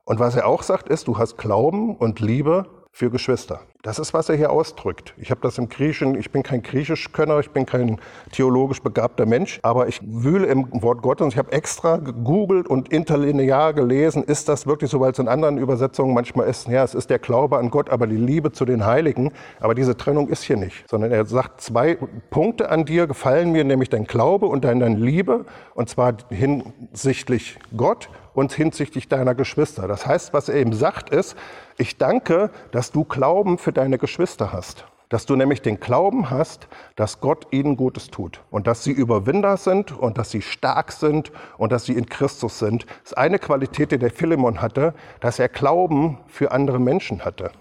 [0.04, 3.62] Und was er auch sagt, ist, du hast Glauben und Liebe für Geschwister.
[3.82, 5.16] Das ist, was er hier ausdrückt.
[5.18, 8.00] Ich habe das im Griechischen, ich bin kein Griechischkönner, ich bin kein
[8.32, 12.94] theologisch begabter Mensch, aber ich wühle im Wort Gottes und ich habe extra gegoogelt und
[12.94, 16.94] interlinear gelesen, ist das wirklich so, weil es in anderen Übersetzungen manchmal ist, ja, es
[16.94, 20.44] ist der Glaube an Gott, aber die Liebe zu den Heiligen, aber diese Trennung ist
[20.44, 21.98] hier nicht, sondern er sagt, zwei
[22.30, 28.08] Punkte an dir gefallen mir, nämlich dein Glaube und deine Liebe, und zwar hinsichtlich Gott
[28.34, 29.88] und hinsichtlich deiner Geschwister.
[29.88, 31.36] Das heißt, was er eben sagt ist,
[31.78, 34.86] ich danke, dass du Glauben für deine Geschwister hast.
[35.10, 39.58] Dass du nämlich den Glauben hast, dass Gott ihnen Gutes tut und dass sie Überwinder
[39.58, 42.86] sind und dass sie stark sind und dass sie in Christus sind.
[42.86, 47.52] Das ist eine Qualität, die der Philemon hatte, dass er Glauben für andere Menschen hatte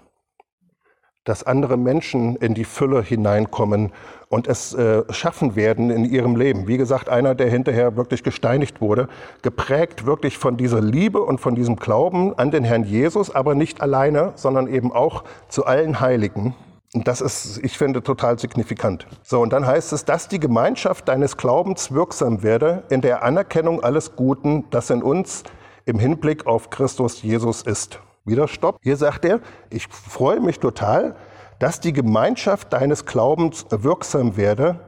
[1.23, 3.91] dass andere Menschen in die Fülle hineinkommen
[4.27, 6.67] und es äh, schaffen werden in ihrem Leben.
[6.67, 9.07] Wie gesagt, einer, der hinterher wirklich gesteinigt wurde,
[9.41, 13.81] geprägt wirklich von dieser Liebe und von diesem Glauben an den Herrn Jesus, aber nicht
[13.81, 16.55] alleine, sondern eben auch zu allen Heiligen.
[16.93, 19.07] Und das ist, ich finde, total signifikant.
[19.23, 23.83] So, und dann heißt es, dass die Gemeinschaft deines Glaubens wirksam werde in der Anerkennung
[23.83, 25.43] alles Guten, das in uns
[25.85, 27.99] im Hinblick auf Christus Jesus ist.
[28.25, 28.77] Wieder Stopp.
[28.81, 31.15] Hier sagt er, ich freue mich total,
[31.59, 34.79] dass die Gemeinschaft deines Glaubens wirksam werde.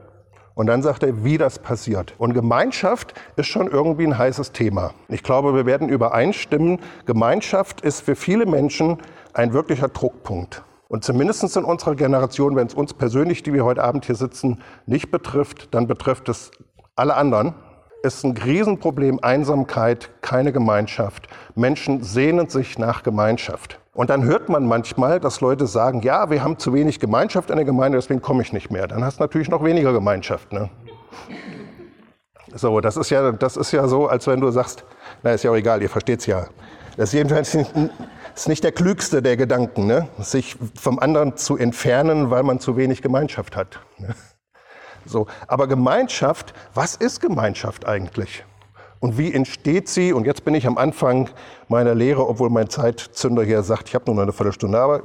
[0.54, 2.14] Und dann sagt er, wie das passiert.
[2.16, 4.94] Und Gemeinschaft ist schon irgendwie ein heißes Thema.
[5.08, 8.96] Ich glaube, wir werden übereinstimmen, Gemeinschaft ist für viele Menschen
[9.34, 10.64] ein wirklicher Druckpunkt.
[10.88, 14.62] Und zumindest in unserer Generation, wenn es uns persönlich, die wir heute Abend hier sitzen,
[14.86, 16.52] nicht betrifft, dann betrifft es
[16.94, 17.54] alle anderen
[18.14, 21.28] ist ein Riesenproblem Einsamkeit, keine Gemeinschaft.
[21.54, 23.78] Menschen sehnen sich nach Gemeinschaft.
[23.92, 27.56] Und dann hört man manchmal, dass Leute sagen, ja, wir haben zu wenig Gemeinschaft in
[27.56, 28.86] der Gemeinde, deswegen komme ich nicht mehr.
[28.86, 30.52] Dann hast du natürlich noch weniger Gemeinschaft.
[30.52, 30.68] Ne?
[32.54, 34.84] So, das ist, ja, das ist ja so, als wenn du sagst,
[35.22, 36.46] na ist ja auch egal, ihr versteht es ja.
[36.96, 37.72] Das ist jedenfalls nicht,
[38.34, 40.08] ist nicht der klügste der Gedanken, ne?
[40.18, 43.80] sich vom anderen zu entfernen, weil man zu wenig Gemeinschaft hat.
[43.98, 44.14] Ne?
[45.06, 48.44] So, aber Gemeinschaft, was ist Gemeinschaft eigentlich?
[49.00, 50.12] Und wie entsteht sie?
[50.12, 51.28] Und jetzt bin ich am Anfang
[51.68, 55.02] meiner Lehre, obwohl mein Zeitzünder hier sagt, ich habe nur noch eine Viertelstunde, aber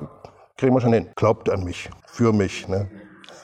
[0.57, 1.09] kriegen wir schon hin.
[1.15, 2.67] Glaubt an mich, für mich.
[2.67, 2.89] Ne?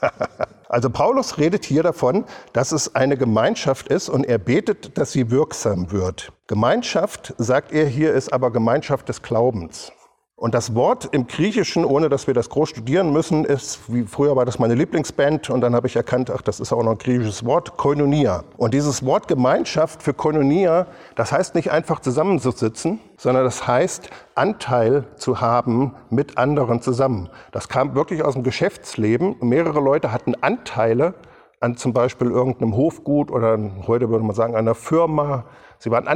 [0.70, 5.30] also Paulus redet hier davon, dass es eine Gemeinschaft ist und er betet, dass sie
[5.32, 6.32] wirksam wird.
[6.48, 9.92] Gemeinschaft, sagt er hier, ist aber Gemeinschaft des Glaubens.
[10.40, 14.36] Und das Wort im Griechischen, ohne dass wir das groß studieren müssen, ist, wie früher
[14.36, 17.00] war das meine Lieblingsband, und dann habe ich erkannt, ach, das ist auch noch ein
[17.00, 18.44] griechisches Wort, Koinonia.
[18.56, 25.06] Und dieses Wort Gemeinschaft für Koinonia, das heißt nicht einfach zusammenzusitzen, sondern das heißt Anteil
[25.16, 27.30] zu haben mit anderen zusammen.
[27.52, 29.38] Das kam wirklich aus dem Geschäftsleben.
[29.42, 31.16] Mehrere Leute hatten Anteile
[31.62, 35.46] an zum Beispiel irgendeinem Hofgut oder heute würde man sagen einer Firma.
[35.80, 36.08] Sie waren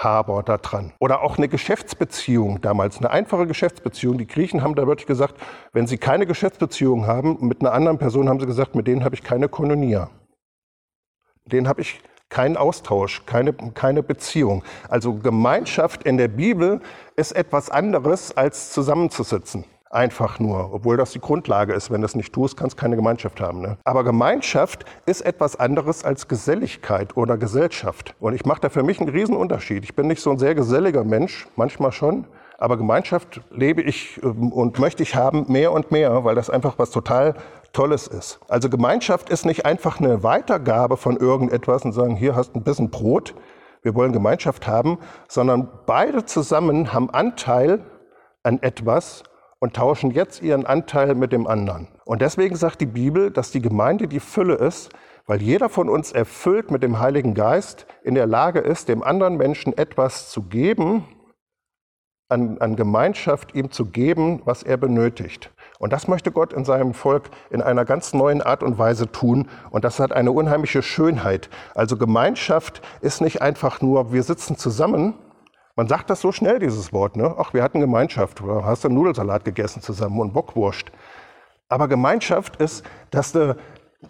[0.00, 0.92] Anteilshaber daran.
[0.98, 4.18] Oder auch eine Geschäftsbeziehung damals, eine einfache Geschäftsbeziehung.
[4.18, 5.34] Die Griechen haben da wirklich gesagt,
[5.72, 9.14] wenn sie keine Geschäftsbeziehung haben mit einer anderen Person, haben sie gesagt, mit denen habe
[9.14, 10.10] ich keine Kolonia.
[11.44, 14.62] Denen habe ich keinen Austausch, keine, keine Beziehung.
[14.88, 16.80] Also Gemeinschaft in der Bibel
[17.16, 19.64] ist etwas anderes als zusammenzusitzen.
[19.92, 21.90] Einfach nur, obwohl das die Grundlage ist.
[21.90, 23.60] Wenn du es nicht tust, kannst keine Gemeinschaft haben.
[23.60, 23.76] Ne?
[23.82, 28.14] Aber Gemeinschaft ist etwas anderes als Geselligkeit oder Gesellschaft.
[28.20, 29.82] Und ich mache da für mich einen Riesenunterschied.
[29.82, 32.28] Ich bin nicht so ein sehr geselliger Mensch, manchmal schon.
[32.56, 36.78] Aber Gemeinschaft lebe ich ähm, und möchte ich haben mehr und mehr, weil das einfach
[36.78, 37.34] was total
[37.72, 38.38] Tolles ist.
[38.48, 42.90] Also Gemeinschaft ist nicht einfach eine Weitergabe von irgendetwas und sagen, hier hast ein bisschen
[42.90, 43.34] Brot,
[43.82, 47.80] wir wollen Gemeinschaft haben, sondern beide zusammen haben Anteil
[48.42, 49.24] an etwas
[49.60, 51.86] und tauschen jetzt ihren Anteil mit dem anderen.
[52.04, 54.90] Und deswegen sagt die Bibel, dass die Gemeinde die Fülle ist,
[55.26, 59.36] weil jeder von uns erfüllt mit dem Heiligen Geist in der Lage ist, dem anderen
[59.36, 61.04] Menschen etwas zu geben,
[62.30, 65.50] an, an Gemeinschaft ihm zu geben, was er benötigt.
[65.78, 69.48] Und das möchte Gott in seinem Volk in einer ganz neuen Art und Weise tun.
[69.70, 71.50] Und das hat eine unheimliche Schönheit.
[71.74, 75.14] Also Gemeinschaft ist nicht einfach nur, wir sitzen zusammen.
[75.80, 77.16] Man sagt das so schnell, dieses Wort.
[77.16, 77.34] Ne?
[77.38, 78.42] Ach, wir hatten Gemeinschaft.
[78.42, 80.92] Oder hast du Nudelsalat gegessen zusammen und Bockwurst.
[81.70, 83.56] Aber Gemeinschaft ist, dass du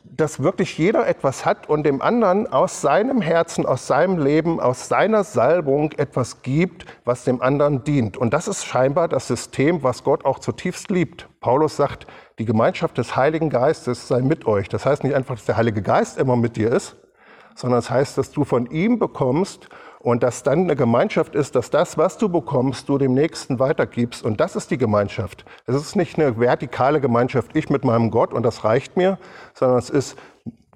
[0.05, 4.89] dass wirklich jeder etwas hat und dem anderen aus seinem Herzen, aus seinem Leben, aus
[4.89, 8.17] seiner Salbung etwas gibt, was dem anderen dient.
[8.17, 11.29] Und das ist scheinbar das System, was Gott auch zutiefst liebt.
[11.41, 12.09] Paulus sagt,
[12.41, 14.69] die Gemeinschaft des Heiligen Geistes sei mit euch.
[14.69, 16.97] Das heißt nicht einfach, dass der Heilige Geist immer mit dir ist,
[17.55, 19.69] sondern es das heißt, dass du von ihm bekommst
[20.01, 24.25] und dass dann eine Gemeinschaft ist, dass das, was du bekommst, du dem Nächsten weitergibst.
[24.25, 25.45] Und das ist die Gemeinschaft.
[25.67, 29.19] Es ist nicht eine vertikale Gemeinschaft, ich mit meinem Gott und das reicht mir,
[29.53, 30.17] sondern es ist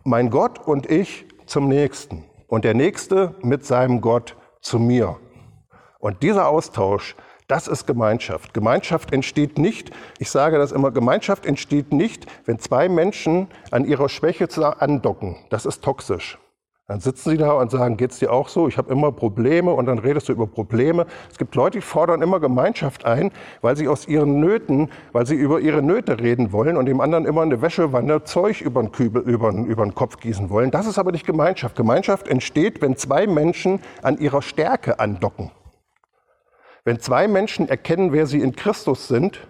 [0.05, 2.25] mein Gott und ich zum Nächsten.
[2.49, 5.17] Und der Nächste mit seinem Gott zu mir.
[5.99, 7.17] Und dieser Austausch,
[7.49, 8.53] das ist Gemeinschaft.
[8.53, 14.11] Gemeinschaft entsteht nicht, ich sage das immer, Gemeinschaft entsteht nicht, wenn zwei Menschen an ihrer
[14.11, 14.49] Schwäche
[14.81, 15.37] andocken.
[15.49, 16.39] Das ist toxisch.
[16.87, 18.69] Dann sitzen sie da und sagen, geht's dir auch so?
[18.69, 21.07] Ich habe immer Probleme und dann redest du über Probleme.
[21.31, 23.31] Es gibt Leute, die fordern immer Gemeinschaft ein,
[23.63, 27.25] weil sie aus ihren Nöten, weil sie über ihre Nöte reden wollen und dem anderen
[27.25, 30.71] immer eine Wäschewanne Zeug über den, Kübel, über, über den Kopf gießen wollen.
[30.71, 31.75] Das ist aber nicht Gemeinschaft.
[31.75, 35.53] Gemeinschaft entsteht, wenn zwei Menschen an ihrer Stärke andocken.
[36.85, 39.49] Wenn zwei Menschen erkennen, wer sie in Christus sind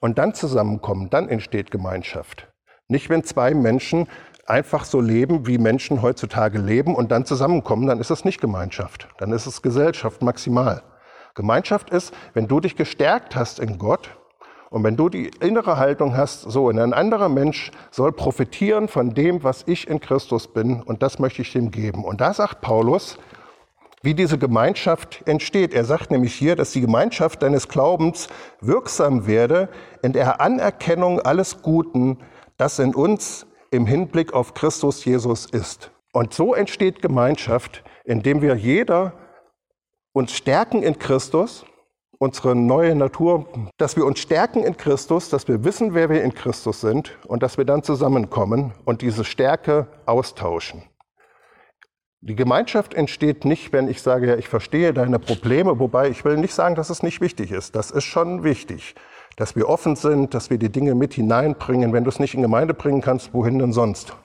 [0.00, 2.48] und dann zusammenkommen, dann entsteht Gemeinschaft.
[2.88, 4.08] Nicht, wenn zwei Menschen
[4.46, 9.08] einfach so leben, wie Menschen heutzutage leben und dann zusammenkommen, dann ist es nicht Gemeinschaft.
[9.18, 10.82] Dann ist es Gesellschaft maximal.
[11.34, 14.10] Gemeinschaft ist, wenn du dich gestärkt hast in Gott
[14.70, 19.42] und wenn du die innere Haltung hast, so, ein anderer Mensch soll profitieren von dem,
[19.44, 22.04] was ich in Christus bin und das möchte ich ihm geben.
[22.04, 23.18] Und da sagt Paulus,
[24.02, 25.74] wie diese Gemeinschaft entsteht.
[25.74, 28.28] Er sagt nämlich hier, dass die Gemeinschaft deines Glaubens
[28.60, 29.68] wirksam werde
[30.02, 32.18] in der Anerkennung alles Guten,
[32.56, 35.90] das in uns im Hinblick auf Christus Jesus ist.
[36.12, 39.12] Und so entsteht Gemeinschaft, indem wir jeder
[40.12, 41.66] uns stärken in Christus,
[42.18, 46.32] unsere neue Natur, dass wir uns stärken in Christus, dass wir wissen, wer wir in
[46.32, 50.84] Christus sind und dass wir dann zusammenkommen und diese Stärke austauschen.
[52.22, 56.38] Die Gemeinschaft entsteht nicht, wenn ich sage, ja, ich verstehe deine Probleme, wobei ich will
[56.38, 57.76] nicht sagen, dass es nicht wichtig ist.
[57.76, 58.94] Das ist schon wichtig
[59.36, 61.92] dass wir offen sind, dass wir die Dinge mit hineinbringen.
[61.92, 64.16] Wenn du es nicht in Gemeinde bringen kannst, wohin denn sonst?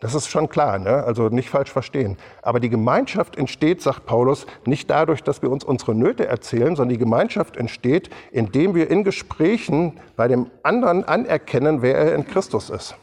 [0.00, 1.04] Das ist schon klar, ne?
[1.04, 2.16] also nicht falsch verstehen.
[2.42, 6.88] Aber die Gemeinschaft entsteht, sagt Paulus, nicht dadurch, dass wir uns unsere Nöte erzählen, sondern
[6.88, 12.68] die Gemeinschaft entsteht, indem wir in Gesprächen bei dem anderen anerkennen, wer er in Christus
[12.68, 12.96] ist.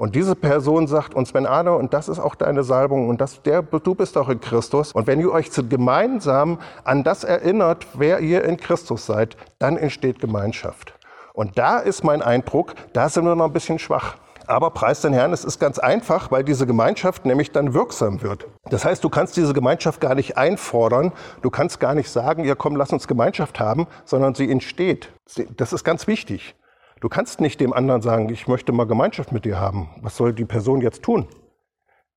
[0.00, 3.42] Und diese Person sagt uns, wenn Arno, und das ist auch deine Salbung, und das,
[3.42, 4.92] der, du bist auch in Christus.
[4.92, 10.18] Und wenn ihr euch gemeinsam an das erinnert, wer ihr in Christus seid, dann entsteht
[10.18, 10.94] Gemeinschaft.
[11.34, 14.16] Und da ist mein Eindruck, da sind wir noch ein bisschen schwach.
[14.46, 18.46] Aber preis den Herrn, es ist ganz einfach, weil diese Gemeinschaft nämlich dann wirksam wird.
[18.70, 22.54] Das heißt, du kannst diese Gemeinschaft gar nicht einfordern, du kannst gar nicht sagen, ja
[22.54, 25.12] komm, lass uns Gemeinschaft haben, sondern sie entsteht.
[25.58, 26.54] Das ist ganz wichtig.
[27.00, 29.88] Du kannst nicht dem anderen sagen, ich möchte mal Gemeinschaft mit dir haben.
[30.02, 31.26] Was soll die Person jetzt tun?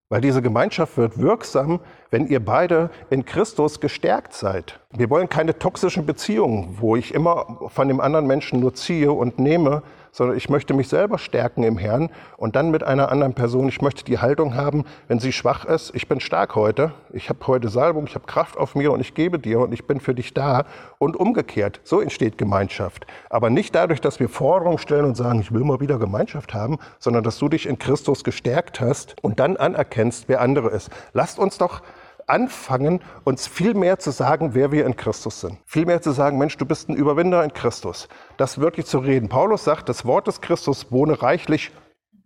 [0.10, 1.80] Weil diese Gemeinschaft wird wirksam,
[2.12, 4.82] wenn ihr beide in Christus gestärkt seid.
[4.91, 9.39] Wir wollen keine toxischen Beziehungen, wo ich immer von dem anderen Menschen nur ziehe und
[9.39, 13.67] nehme, sondern ich möchte mich selber stärken im Herrn und dann mit einer anderen Person.
[13.67, 17.45] Ich möchte die Haltung haben, wenn sie schwach ist, ich bin stark heute, ich habe
[17.47, 20.13] heute Salbung, ich habe Kraft auf mir und ich gebe dir und ich bin für
[20.13, 20.65] dich da
[20.99, 21.82] und umgekehrt.
[21.84, 23.06] So entsteht Gemeinschaft.
[23.30, 26.78] Aber nicht dadurch, dass wir Forderungen stellen und sagen, ich will mal wieder Gemeinschaft haben,
[26.99, 30.91] sondern dass du dich in Christus gestärkt hast und dann anerkennst, wer andere ist.
[31.13, 31.82] Lasst uns doch
[32.28, 35.60] anfangen, uns viel mehr zu sagen, wer wir in Christus sind.
[35.66, 38.08] Viel mehr zu sagen, Mensch, du bist ein Überwinder in Christus.
[38.38, 39.30] Das wirklich zu reden.
[39.30, 41.72] Paulus sagt, das Wort des Christus wohne reichlich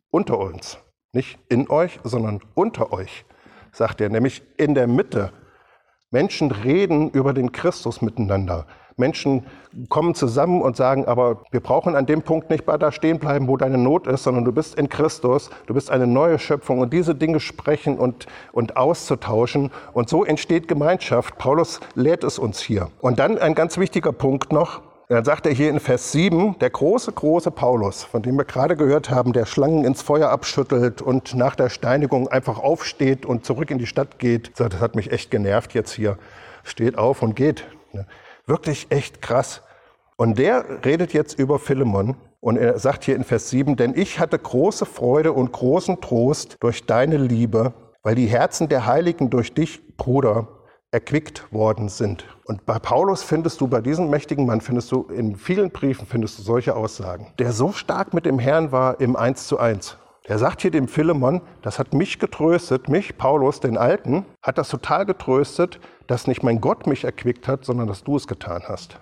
[0.10, 0.78] unter uns.
[1.14, 3.26] Nicht in euch, sondern unter euch,
[3.72, 5.32] sagt er, nämlich in der Mitte.
[6.12, 8.66] Menschen reden über den Christus miteinander.
[8.98, 9.46] Menschen
[9.90, 13.48] kommen zusammen und sagen, aber wir brauchen an dem Punkt nicht bei da stehen bleiben,
[13.48, 16.92] wo deine Not ist, sondern du bist in Christus, du bist eine neue Schöpfung und
[16.92, 19.72] diese Dinge sprechen und, und auszutauschen.
[19.94, 21.38] Und so entsteht Gemeinschaft.
[21.38, 22.90] Paulus lehrt es uns hier.
[23.00, 26.70] Und dann ein ganz wichtiger Punkt noch, dann sagt er hier in Vers 7, der
[26.70, 31.34] große, große Paulus, von dem wir gerade gehört haben, der Schlangen ins Feuer abschüttelt und
[31.36, 34.60] nach der Steinigung einfach aufsteht und zurück in die Stadt geht.
[34.60, 36.18] Das hat mich echt genervt jetzt hier.
[36.64, 37.64] Steht auf und geht.
[38.48, 39.62] Wirklich echt krass.
[40.16, 44.20] Und der redet jetzt über Philemon und er sagt hier in Vers 7, denn ich
[44.20, 49.54] hatte große Freude und großen Trost durch deine Liebe, weil die Herzen der Heiligen durch
[49.54, 50.48] dich, Bruder,
[50.92, 52.26] erquickt worden sind.
[52.46, 56.40] Und bei Paulus findest du, bei diesem mächtigen Mann findest du, in vielen Briefen findest
[56.40, 59.98] du solche Aussagen, der so stark mit dem Herrn war im Eins zu Eins.
[60.30, 64.68] Er sagt hier dem Philemon, das hat mich getröstet, mich, Paulus, den Alten, hat das
[64.68, 69.00] total getröstet, dass nicht mein Gott mich erquickt hat, sondern dass du es getan hast.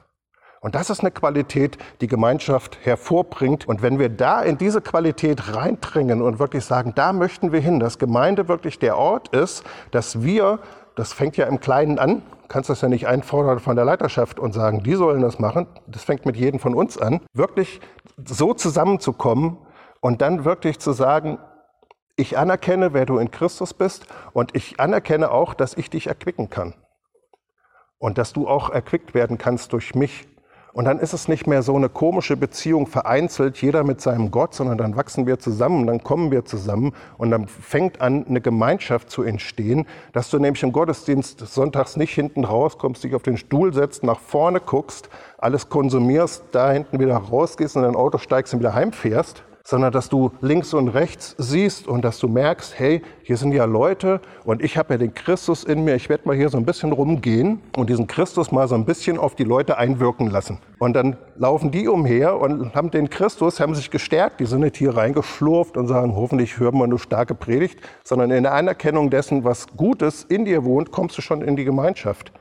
[0.62, 3.68] Und das ist eine Qualität, die Gemeinschaft hervorbringt.
[3.68, 7.80] Und wenn wir da in diese Qualität reindringen und wirklich sagen, da möchten wir hin,
[7.80, 10.60] dass Gemeinde wirklich der Ort ist, dass wir,
[10.96, 14.54] das fängt ja im Kleinen an, kannst das ja nicht einfordern von der Leiterschaft und
[14.54, 15.66] sagen, die sollen das machen.
[15.88, 17.22] Das fängt mit jedem von uns an.
[17.34, 17.82] Wirklich
[18.24, 19.58] so zusammenzukommen,
[20.06, 21.40] und dann wirklich zu sagen,
[22.16, 26.52] ich anerkenne, wer du in Christus bist und ich anerkenne auch, dass ich dich erquicken
[26.52, 26.76] kann.
[27.98, 30.28] Und dass du auch erquickt werden kannst durch mich.
[30.74, 34.54] Und dann ist es nicht mehr so eine komische Beziehung vereinzelt, jeder mit seinem Gott,
[34.54, 39.10] sondern dann wachsen wir zusammen, dann kommen wir zusammen und dann fängt an, eine Gemeinschaft
[39.10, 43.74] zu entstehen, dass du nämlich im Gottesdienst sonntags nicht hinten rauskommst, dich auf den Stuhl
[43.74, 48.54] setzt, nach vorne guckst, alles konsumierst, da hinten wieder rausgehst und in dein Auto steigst
[48.54, 53.02] und wieder heimfährst, sondern dass du links und rechts siehst und dass du merkst, hey,
[53.24, 56.36] hier sind ja Leute und ich habe ja den Christus in mir, ich werde mal
[56.36, 59.78] hier so ein bisschen rumgehen und diesen Christus mal so ein bisschen auf die Leute
[59.78, 60.60] einwirken lassen.
[60.78, 64.78] Und dann laufen die umher und haben den Christus, haben sich gestärkt, die sind nicht
[64.78, 69.44] hier reingeschlurft und sagen, hoffentlich hören wir eine starke Predigt, sondern in der Anerkennung dessen,
[69.44, 72.32] was Gutes in dir wohnt, kommst du schon in die Gemeinschaft.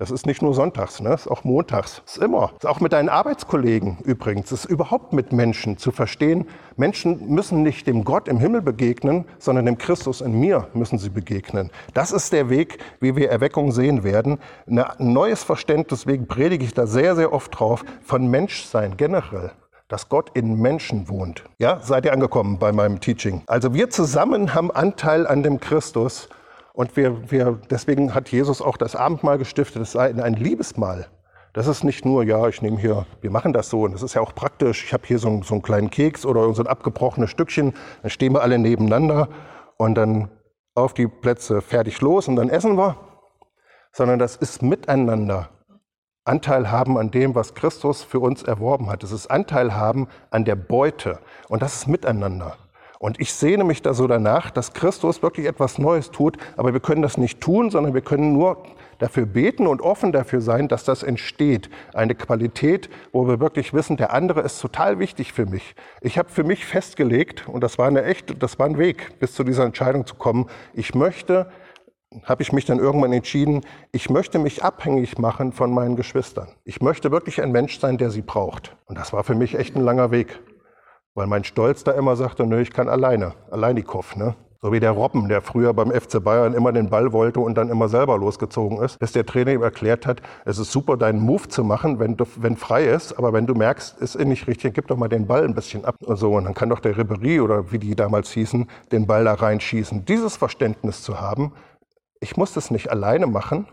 [0.00, 1.10] Das ist nicht nur sonntags, ne?
[1.10, 2.00] das ist auch montags.
[2.06, 2.52] Das ist immer.
[2.58, 4.48] Ist auch mit deinen Arbeitskollegen übrigens.
[4.48, 6.48] Das ist überhaupt mit Menschen zu verstehen.
[6.78, 11.10] Menschen müssen nicht dem Gott im Himmel begegnen, sondern dem Christus in mir müssen sie
[11.10, 11.70] begegnen.
[11.92, 14.38] Das ist der Weg, wie wir Erweckung sehen werden.
[14.66, 19.52] Ein neues Verständnis, deswegen predige ich da sehr, sehr oft drauf, von Menschsein generell
[19.88, 21.42] dass Gott in Menschen wohnt.
[21.58, 23.42] Ja, seid ihr angekommen bei meinem Teaching?
[23.48, 26.28] Also wir zusammen haben Anteil an dem Christus
[26.72, 31.08] und wir, wir, deswegen hat Jesus auch das Abendmahl gestiftet, es sei ein Liebesmahl.
[31.52, 34.14] Das ist nicht nur, ja, ich nehme hier, wir machen das so und das ist
[34.14, 34.84] ja auch praktisch.
[34.84, 38.32] Ich habe hier so, so einen kleinen Keks oder so ein abgebrochenes Stückchen, dann stehen
[38.32, 39.28] wir alle nebeneinander
[39.76, 40.30] und dann
[40.74, 42.96] auf die Plätze fertig los und dann essen wir.
[43.92, 45.48] Sondern das ist miteinander.
[46.24, 49.02] Anteil haben an dem, was Christus für uns erworben hat.
[49.02, 52.56] Es ist Anteil haben an der Beute und das ist miteinander.
[53.02, 56.80] Und ich sehne mich da so danach, dass Christus wirklich etwas Neues tut, aber wir
[56.80, 58.62] können das nicht tun, sondern wir können nur
[58.98, 61.70] dafür beten und offen dafür sein, dass das entsteht.
[61.94, 65.74] Eine Qualität, wo wir wirklich wissen, der andere ist total wichtig für mich.
[66.02, 69.32] Ich habe für mich festgelegt, und das war eine echte, das war ein Weg, bis
[69.32, 71.50] zu dieser Entscheidung zu kommen, ich möchte,
[72.24, 76.48] habe ich mich dann irgendwann entschieden, ich möchte mich abhängig machen von meinen Geschwistern.
[76.64, 78.76] Ich möchte wirklich ein Mensch sein, der sie braucht.
[78.84, 80.38] Und das war für mich echt ein langer Weg.
[81.14, 84.34] Weil mein Stolz da immer sagte, nö, ich kann alleine, Alleinikow, ne?
[84.62, 87.70] So wie der Robben, der früher beim FC Bayern immer den Ball wollte und dann
[87.70, 91.48] immer selber losgezogen ist, bis der Trainer ihm erklärt hat, es ist super, deinen Move
[91.48, 94.86] zu machen, wenn, du, wenn frei ist, aber wenn du merkst, ist nicht richtig, gib
[94.88, 96.34] doch mal den Ball ein bisschen ab und so.
[96.34, 100.04] Und dann kann doch der Ribery oder wie die damals hießen, den Ball da reinschießen.
[100.04, 101.54] Dieses Verständnis zu haben,
[102.20, 103.66] ich muss das nicht alleine machen,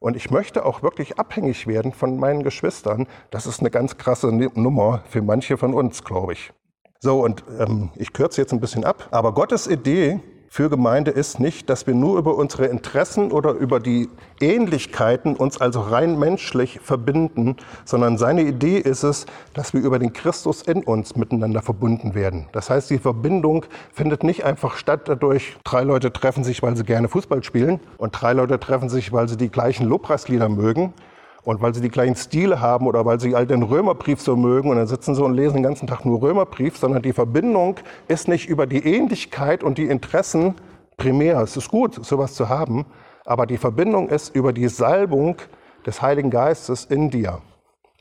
[0.00, 3.06] und ich möchte auch wirklich abhängig werden von meinen Geschwistern.
[3.30, 6.52] Das ist eine ganz krasse Nummer für manche von uns, glaube ich.
[7.04, 11.40] So, und ähm, ich kürze jetzt ein bisschen ab, aber Gottes Idee für Gemeinde ist
[11.40, 14.08] nicht, dass wir nur über unsere Interessen oder über die
[14.40, 20.12] Ähnlichkeiten uns also rein menschlich verbinden, sondern seine Idee ist es, dass wir über den
[20.12, 22.46] Christus in uns miteinander verbunden werden.
[22.52, 26.84] Das heißt, die Verbindung findet nicht einfach statt dadurch, drei Leute treffen sich, weil sie
[26.84, 30.94] gerne Fußball spielen und drei Leute treffen sich, weil sie die gleichen Lobpreislieder mögen,
[31.44, 34.70] und weil sie die gleichen Stile haben oder weil sie all den Römerbrief so mögen
[34.70, 37.76] und dann sitzen sie und lesen den ganzen Tag nur Römerbrief, sondern die Verbindung
[38.08, 40.54] ist nicht über die Ähnlichkeit und die Interessen
[40.96, 41.40] primär.
[41.40, 42.86] Es ist gut, sowas zu haben,
[43.24, 45.36] aber die Verbindung ist über die Salbung
[45.84, 47.38] des Heiligen Geistes in dir.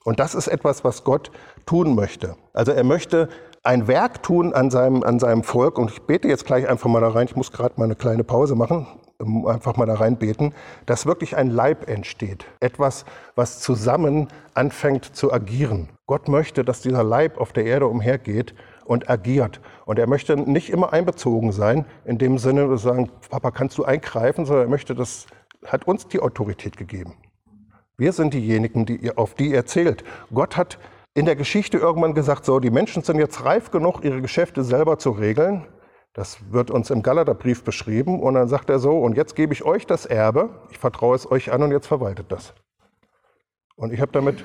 [0.04, 1.32] Und das ist etwas, was Gott
[1.66, 2.36] tun möchte.
[2.54, 3.30] Also er möchte
[3.64, 5.78] ein Werk tun an seinem, an seinem Volk.
[5.78, 7.28] Und ich bete jetzt gleich einfach mal da rein.
[7.28, 8.88] Ich muss gerade mal eine kleine Pause machen
[9.46, 10.54] einfach mal da reinbeten,
[10.86, 12.46] dass wirklich ein Leib entsteht.
[12.60, 13.06] Etwas,
[13.36, 15.90] was zusammen anfängt zu agieren.
[16.08, 18.54] Gott möchte, dass dieser Leib auf der Erde umhergeht
[18.86, 19.62] und agiert.
[19.86, 23.86] Und er möchte nicht immer einbezogen sein, in dem Sinne, dass sagen, Papa, kannst du
[23.86, 25.28] eingreifen, sondern er möchte, das
[25.66, 27.14] hat uns die Autorität gegeben.
[27.98, 30.04] Wir sind diejenigen, die, auf die er zählt.
[30.34, 30.80] Gott hat
[31.14, 34.98] in der Geschichte irgendwann gesagt, so, die Menschen sind jetzt reif genug, ihre Geschäfte selber
[34.98, 35.66] zu regeln.
[36.14, 39.64] Das wird uns im Galaterbrief beschrieben und dann sagt er so, und jetzt gebe ich
[39.64, 42.54] euch das Erbe, ich vertraue es euch an und jetzt verwaltet das.
[43.76, 44.44] Und ich habe damit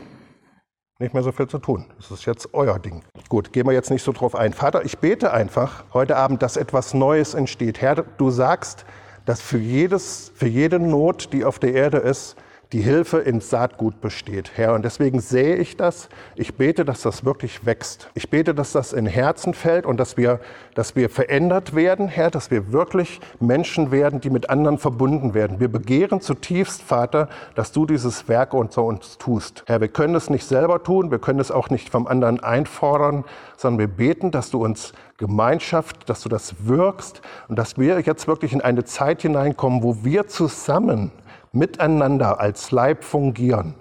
[0.98, 1.86] nicht mehr so viel zu tun.
[1.96, 3.02] Das ist jetzt euer Ding.
[3.28, 4.52] Gut, gehen wir jetzt nicht so drauf ein.
[4.52, 7.82] Vater, ich bete einfach heute Abend, dass etwas Neues entsteht.
[7.82, 8.86] Herr, du sagst,
[9.26, 12.36] dass für, jedes, für jede Not, die auf der Erde ist,
[12.72, 14.74] die Hilfe ins Saatgut besteht, Herr.
[14.74, 16.08] Und deswegen sehe ich das.
[16.34, 18.10] Ich bete, dass das wirklich wächst.
[18.14, 20.40] Ich bete, dass das in Herzen fällt und dass wir,
[20.74, 25.60] dass wir verändert werden, Herr, dass wir wirklich Menschen werden, die mit anderen verbunden werden.
[25.60, 29.62] Wir begehren zutiefst, Vater, dass du dieses Werk unter uns tust.
[29.66, 33.24] Herr, wir können es nicht selber tun, wir können es auch nicht vom anderen einfordern,
[33.56, 38.26] sondern wir beten, dass du uns Gemeinschaft, dass du das wirkst und dass wir jetzt
[38.26, 41.12] wirklich in eine Zeit hineinkommen, wo wir zusammen
[41.58, 43.74] miteinander als Leib fungieren,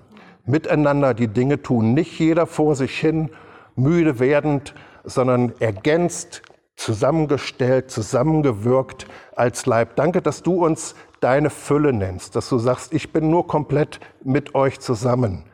[0.46, 3.30] miteinander die Dinge tun, nicht jeder vor sich hin,
[3.76, 4.74] müde werdend,
[5.04, 6.42] sondern ergänzt,
[6.76, 9.96] zusammengestellt, zusammengewirkt als Leib.
[9.96, 14.56] Danke, dass du uns deine Fülle nennst, dass du sagst, ich bin nur komplett mit
[14.56, 15.46] euch zusammen.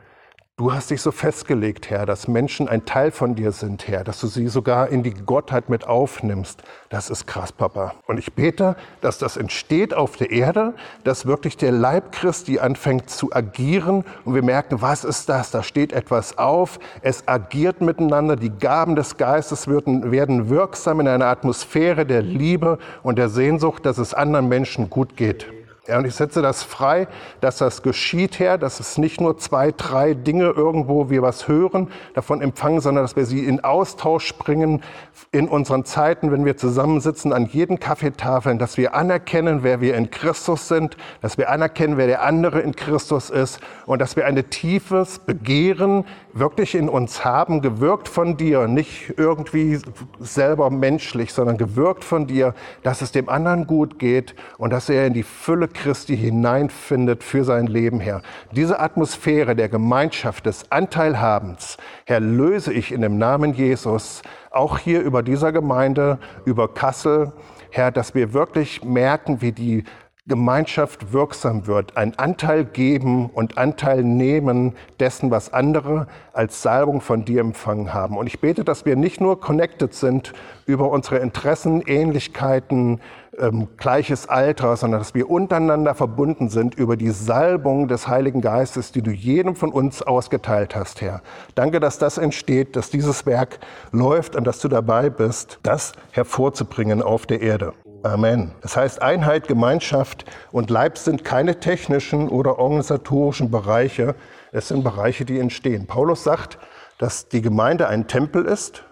[0.58, 4.20] Du hast dich so festgelegt, Herr, dass Menschen ein Teil von dir sind, Herr, dass
[4.20, 6.62] du sie sogar in die Gottheit mit aufnimmst.
[6.90, 7.94] Das ist krass, Papa.
[8.06, 10.74] Und ich bete, dass das entsteht auf der Erde,
[11.04, 15.50] dass wirklich der Leib Christi anfängt zu agieren und wir merken, was ist das?
[15.50, 21.08] Da steht etwas auf, es agiert miteinander, die Gaben des Geistes werden, werden wirksam in
[21.08, 25.46] einer Atmosphäre der Liebe und der Sehnsucht, dass es anderen Menschen gut geht.
[25.88, 27.08] Ja, und ich setze das frei,
[27.40, 31.90] dass das geschieht, Herr, dass es nicht nur zwei, drei Dinge irgendwo wir was hören,
[32.14, 34.84] davon empfangen, sondern dass wir sie in Austausch bringen
[35.32, 40.12] in unseren Zeiten, wenn wir zusammensitzen an jeden Kaffeetafeln, dass wir anerkennen, wer wir in
[40.12, 44.36] Christus sind, dass wir anerkennen, wer der andere in Christus ist und dass wir ein
[44.50, 46.04] tiefes Begehren
[46.34, 49.78] wirklich in uns haben, gewirkt von dir, nicht irgendwie
[50.18, 55.06] selber menschlich, sondern gewirkt von dir, dass es dem anderen gut geht und dass er
[55.06, 58.22] in die Fülle Christi hineinfindet für sein Leben, Herr.
[58.52, 61.76] Diese Atmosphäre der Gemeinschaft, des Anteilhabens,
[62.06, 67.32] Herr, löse ich in dem Namen Jesus, auch hier über dieser Gemeinde, über Kassel,
[67.70, 69.84] Herr, dass wir wirklich merken, wie die
[70.28, 77.24] Gemeinschaft wirksam wird, ein Anteil geben und Anteil nehmen dessen, was andere als Salbung von
[77.24, 78.16] dir empfangen haben.
[78.16, 80.32] Und ich bete, dass wir nicht nur connected sind
[80.64, 83.00] über unsere Interessen, Ähnlichkeiten,
[83.36, 88.92] ähm, gleiches Alter, sondern dass wir untereinander verbunden sind über die Salbung des Heiligen Geistes,
[88.92, 91.22] die du jedem von uns ausgeteilt hast, Herr.
[91.56, 93.58] Danke, dass das entsteht, dass dieses Werk
[93.90, 97.72] läuft und dass du dabei bist, das hervorzubringen auf der Erde.
[98.02, 98.52] Amen.
[98.62, 104.16] Das heißt, Einheit, Gemeinschaft und Leib sind keine technischen oder organisatorischen Bereiche,
[104.50, 105.86] es sind Bereiche, die entstehen.
[105.86, 106.58] Paulus sagt,
[106.98, 108.84] dass die Gemeinde ein Tempel ist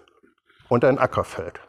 [0.69, 1.59] und ein Ackerfeld.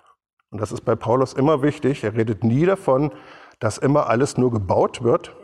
[0.51, 2.05] Und das ist bei Paulus immer wichtig.
[2.05, 3.13] Er redet nie davon,
[3.59, 5.35] dass immer alles nur gebaut wird,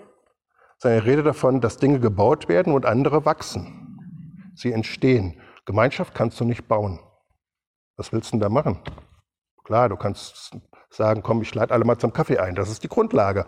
[0.79, 4.53] sondern er redet davon, dass Dinge gebaut werden und andere wachsen.
[4.55, 5.41] Sie entstehen.
[5.65, 7.01] Gemeinschaft kannst du nicht bauen.
[7.97, 8.79] Was willst du denn da machen?
[9.65, 10.57] Klar, du kannst
[10.91, 12.55] sagen, komm, ich lade alle mal zum Kaffee ein.
[12.55, 13.47] Das ist die Grundlage.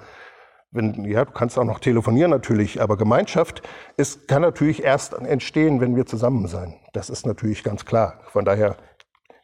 [0.72, 3.62] Wenn, ja, du kannst auch noch telefonieren natürlich, aber Gemeinschaft
[3.96, 6.76] ist, kann natürlich erst entstehen, wenn wir zusammen sein.
[6.92, 8.20] Das ist natürlich ganz klar.
[8.26, 8.76] Von daher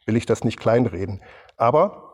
[0.07, 1.21] will ich das nicht kleinreden.
[1.57, 2.07] Aber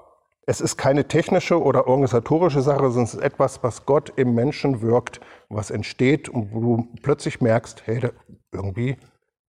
[0.46, 4.80] es ist keine technische oder organisatorische Sache, sondern es ist etwas, was Gott im Menschen
[4.80, 8.10] wirkt, was entsteht und wo du plötzlich merkst, hey, da,
[8.50, 8.96] irgendwie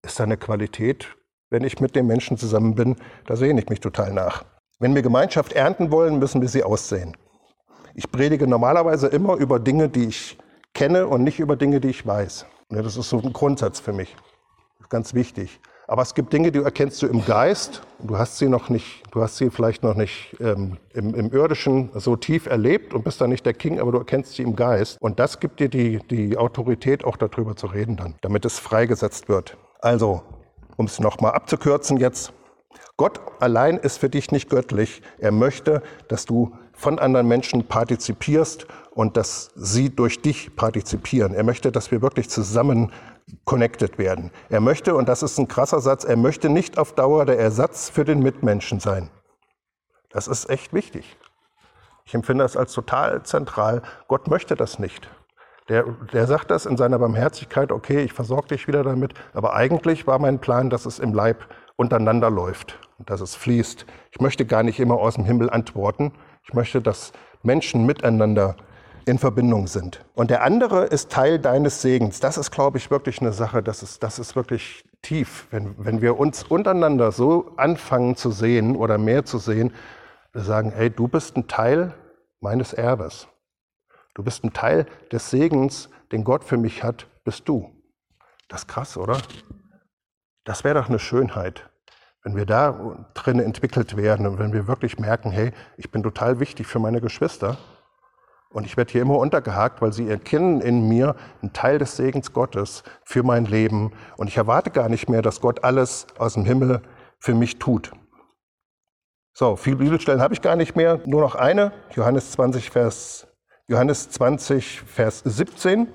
[0.03, 1.15] ist da eine Qualität,
[1.49, 4.43] wenn ich mit dem Menschen zusammen bin, da sehne ich mich total nach.
[4.79, 7.15] Wenn wir Gemeinschaft ernten wollen, müssen wir sie aussehen.
[7.95, 10.37] Ich predige normalerweise immer über Dinge, die ich
[10.73, 12.45] kenne und nicht über Dinge, die ich weiß.
[12.69, 14.15] Das ist so ein Grundsatz für mich.
[14.89, 15.59] Ganz wichtig.
[15.87, 17.81] Aber es gibt Dinge, die erkennst du im Geist.
[17.99, 21.91] Du hast sie noch nicht, du hast sie vielleicht noch nicht ähm, im, im, Irdischen
[21.93, 24.97] so tief erlebt und bist da nicht der King, aber du erkennst sie im Geist.
[25.01, 29.29] Und das gibt dir die, die Autorität, auch darüber zu reden dann, damit es freigesetzt
[29.29, 29.57] wird.
[29.81, 30.23] Also,
[30.77, 32.33] um es nochmal abzukürzen jetzt.
[32.97, 35.01] Gott allein ist für dich nicht göttlich.
[35.17, 41.33] Er möchte, dass du von anderen Menschen partizipierst und dass sie durch dich partizipieren.
[41.33, 42.91] Er möchte, dass wir wirklich zusammen
[43.45, 44.31] connected werden.
[44.49, 47.89] Er möchte, und das ist ein krasser Satz, er möchte nicht auf Dauer der Ersatz
[47.89, 49.09] für den Mitmenschen sein.
[50.09, 51.17] Das ist echt wichtig.
[52.05, 53.81] Ich empfinde das als total zentral.
[54.07, 55.09] Gott möchte das nicht.
[55.69, 60.05] Der, der sagt das in seiner Barmherzigkeit, okay, ich versorge dich wieder damit, aber eigentlich
[60.05, 63.85] war mein Plan, dass es im Leib untereinander läuft und dass es fließt.
[64.11, 66.13] Ich möchte gar nicht immer aus dem Himmel antworten.
[66.43, 67.11] Ich möchte, dass
[67.41, 68.55] Menschen miteinander
[69.05, 70.05] in Verbindung sind.
[70.13, 72.19] Und der andere ist Teil deines Segens.
[72.19, 75.47] Das ist, glaube ich, wirklich eine Sache, das ist, das ist wirklich tief.
[75.51, 79.73] Wenn, wenn wir uns untereinander so anfangen zu sehen oder mehr zu sehen,
[80.31, 81.93] wir sagen, hey, du bist ein Teil
[82.39, 83.27] meines Erbes.
[84.13, 87.69] Du bist ein Teil des Segens, den Gott für mich hat, bist du.
[88.47, 89.17] Das ist krass, oder?
[90.43, 91.69] Das wäre doch eine Schönheit,
[92.23, 96.39] wenn wir da drin entwickelt werden und wenn wir wirklich merken, hey, ich bin total
[96.39, 97.57] wichtig für meine Geschwister
[98.53, 102.33] und ich werde hier immer untergehakt, weil sie erkennen in mir einen Teil des Segens
[102.33, 103.91] Gottes für mein Leben.
[104.15, 106.81] Und ich erwarte gar nicht mehr, dass Gott alles aus dem Himmel
[107.19, 107.91] für mich tut.
[109.33, 110.99] So, viele Bibelstellen habe ich gar nicht mehr.
[111.05, 111.71] Nur noch eine.
[111.95, 113.27] Johannes 20, Vers,
[113.67, 115.87] Johannes 20, Vers 17.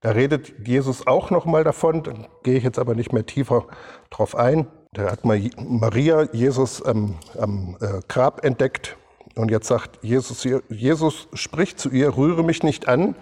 [0.00, 2.02] Da redet Jesus auch nochmal davon.
[2.02, 3.66] Da gehe ich jetzt aber nicht mehr tiefer
[4.10, 4.66] drauf ein.
[4.92, 8.96] Da hat Maria Jesus am, am äh, Grab entdeckt
[9.36, 13.14] und jetzt sagt Jesus, Jesus spricht zu ihr, rühre mich nicht an,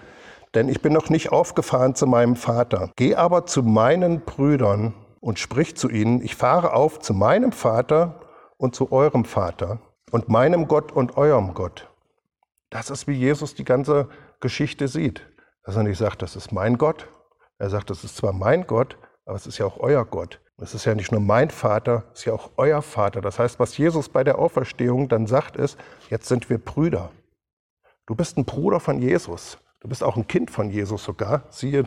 [0.54, 2.90] denn ich bin noch nicht aufgefahren zu meinem Vater.
[2.96, 8.20] Geh aber zu meinen Brüdern und sprich zu ihnen, ich fahre auf zu meinem Vater
[8.56, 11.88] und zu eurem Vater und meinem Gott und eurem Gott.
[12.70, 14.08] Das ist, wie Jesus die ganze
[14.40, 15.26] Geschichte sieht.
[15.68, 17.10] Dass er nicht sagt, das ist mein Gott.
[17.58, 18.96] Er sagt, das ist zwar mein Gott,
[19.26, 20.40] aber es ist ja auch euer Gott.
[20.56, 23.20] Es ist ja nicht nur mein Vater, es ist ja auch euer Vater.
[23.20, 25.76] Das heißt, was Jesus bei der Auferstehung dann sagt, ist,
[26.08, 27.10] jetzt sind wir Brüder.
[28.06, 29.58] Du bist ein Bruder von Jesus.
[29.80, 31.42] Du bist auch ein Kind von Jesus sogar.
[31.50, 31.84] Siehe,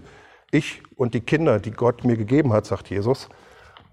[0.52, 3.30] ich und die Kinder, die Gott mir gegeben hat, sagt Jesus.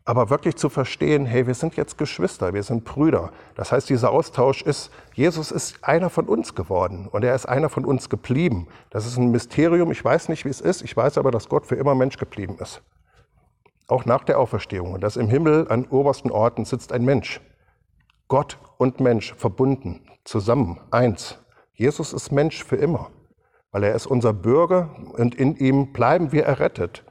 [0.09, 3.31] Aber wirklich zu verstehen, hey, wir sind jetzt Geschwister, wir sind Brüder.
[3.55, 7.69] Das heißt, dieser Austausch ist, Jesus ist einer von uns geworden und er ist einer
[7.69, 8.69] von uns geblieben.
[8.89, 9.93] Das ist ein Mysterium.
[9.93, 10.83] Ich weiß nicht, wie es ist.
[10.83, 12.83] Ich weiß aber, dass Gott für immer Mensch geblieben ist
[13.89, 17.41] auch nach der Auferstehung, und dass im Himmel an obersten Orten sitzt ein Mensch.
[18.29, 21.39] Gott und Mensch verbunden, zusammen, eins.
[21.73, 23.11] Jesus ist Mensch für immer,
[23.73, 27.05] weil er ist unser Bürger und in ihm bleiben wir errettet.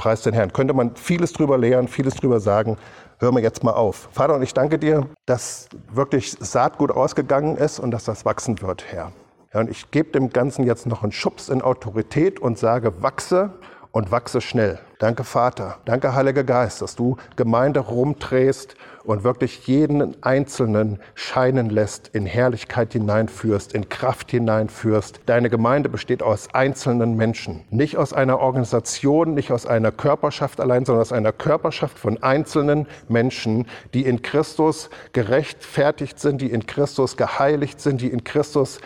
[0.00, 0.50] Preis den Herrn.
[0.54, 2.78] Könnte man vieles drüber lehren, vieles drüber sagen.
[3.18, 4.08] Hören wir jetzt mal auf.
[4.12, 8.90] Vater, und ich danke dir, dass wirklich Saatgut ausgegangen ist und dass das wachsen wird,
[8.90, 9.12] Herr.
[9.52, 13.50] Ja, und ich gebe dem Ganzen jetzt noch einen Schubs in Autorität und sage, wachse
[13.92, 14.78] und wachse schnell.
[14.98, 15.78] Danke, Vater.
[15.84, 22.92] Danke, Heiliger Geist, dass du Gemeinde rumdrehst und wirklich jeden Einzelnen scheinen lässt, in Herrlichkeit
[22.92, 25.20] hineinführst, in Kraft hineinführst.
[25.26, 30.84] Deine Gemeinde besteht aus einzelnen Menschen, nicht aus einer Organisation, nicht aus einer Körperschaft allein,
[30.84, 37.16] sondern aus einer Körperschaft von einzelnen Menschen, die in Christus gerechtfertigt sind, die in Christus
[37.16, 38.80] geheiligt sind, die in Christus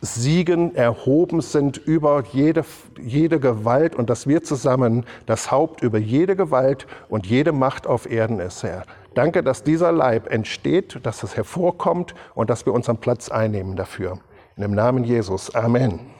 [0.00, 2.64] siegen, erhoben sind über jede,
[3.00, 8.10] jede Gewalt und dass wir zusammen das Haupt über jede Gewalt und jede Macht auf
[8.10, 8.84] Erden ist, Herr.
[9.14, 14.18] Danke, dass dieser Leib entsteht, dass es hervorkommt und dass wir unseren Platz einnehmen dafür.
[14.56, 15.54] In dem Namen Jesus.
[15.54, 16.00] Amen.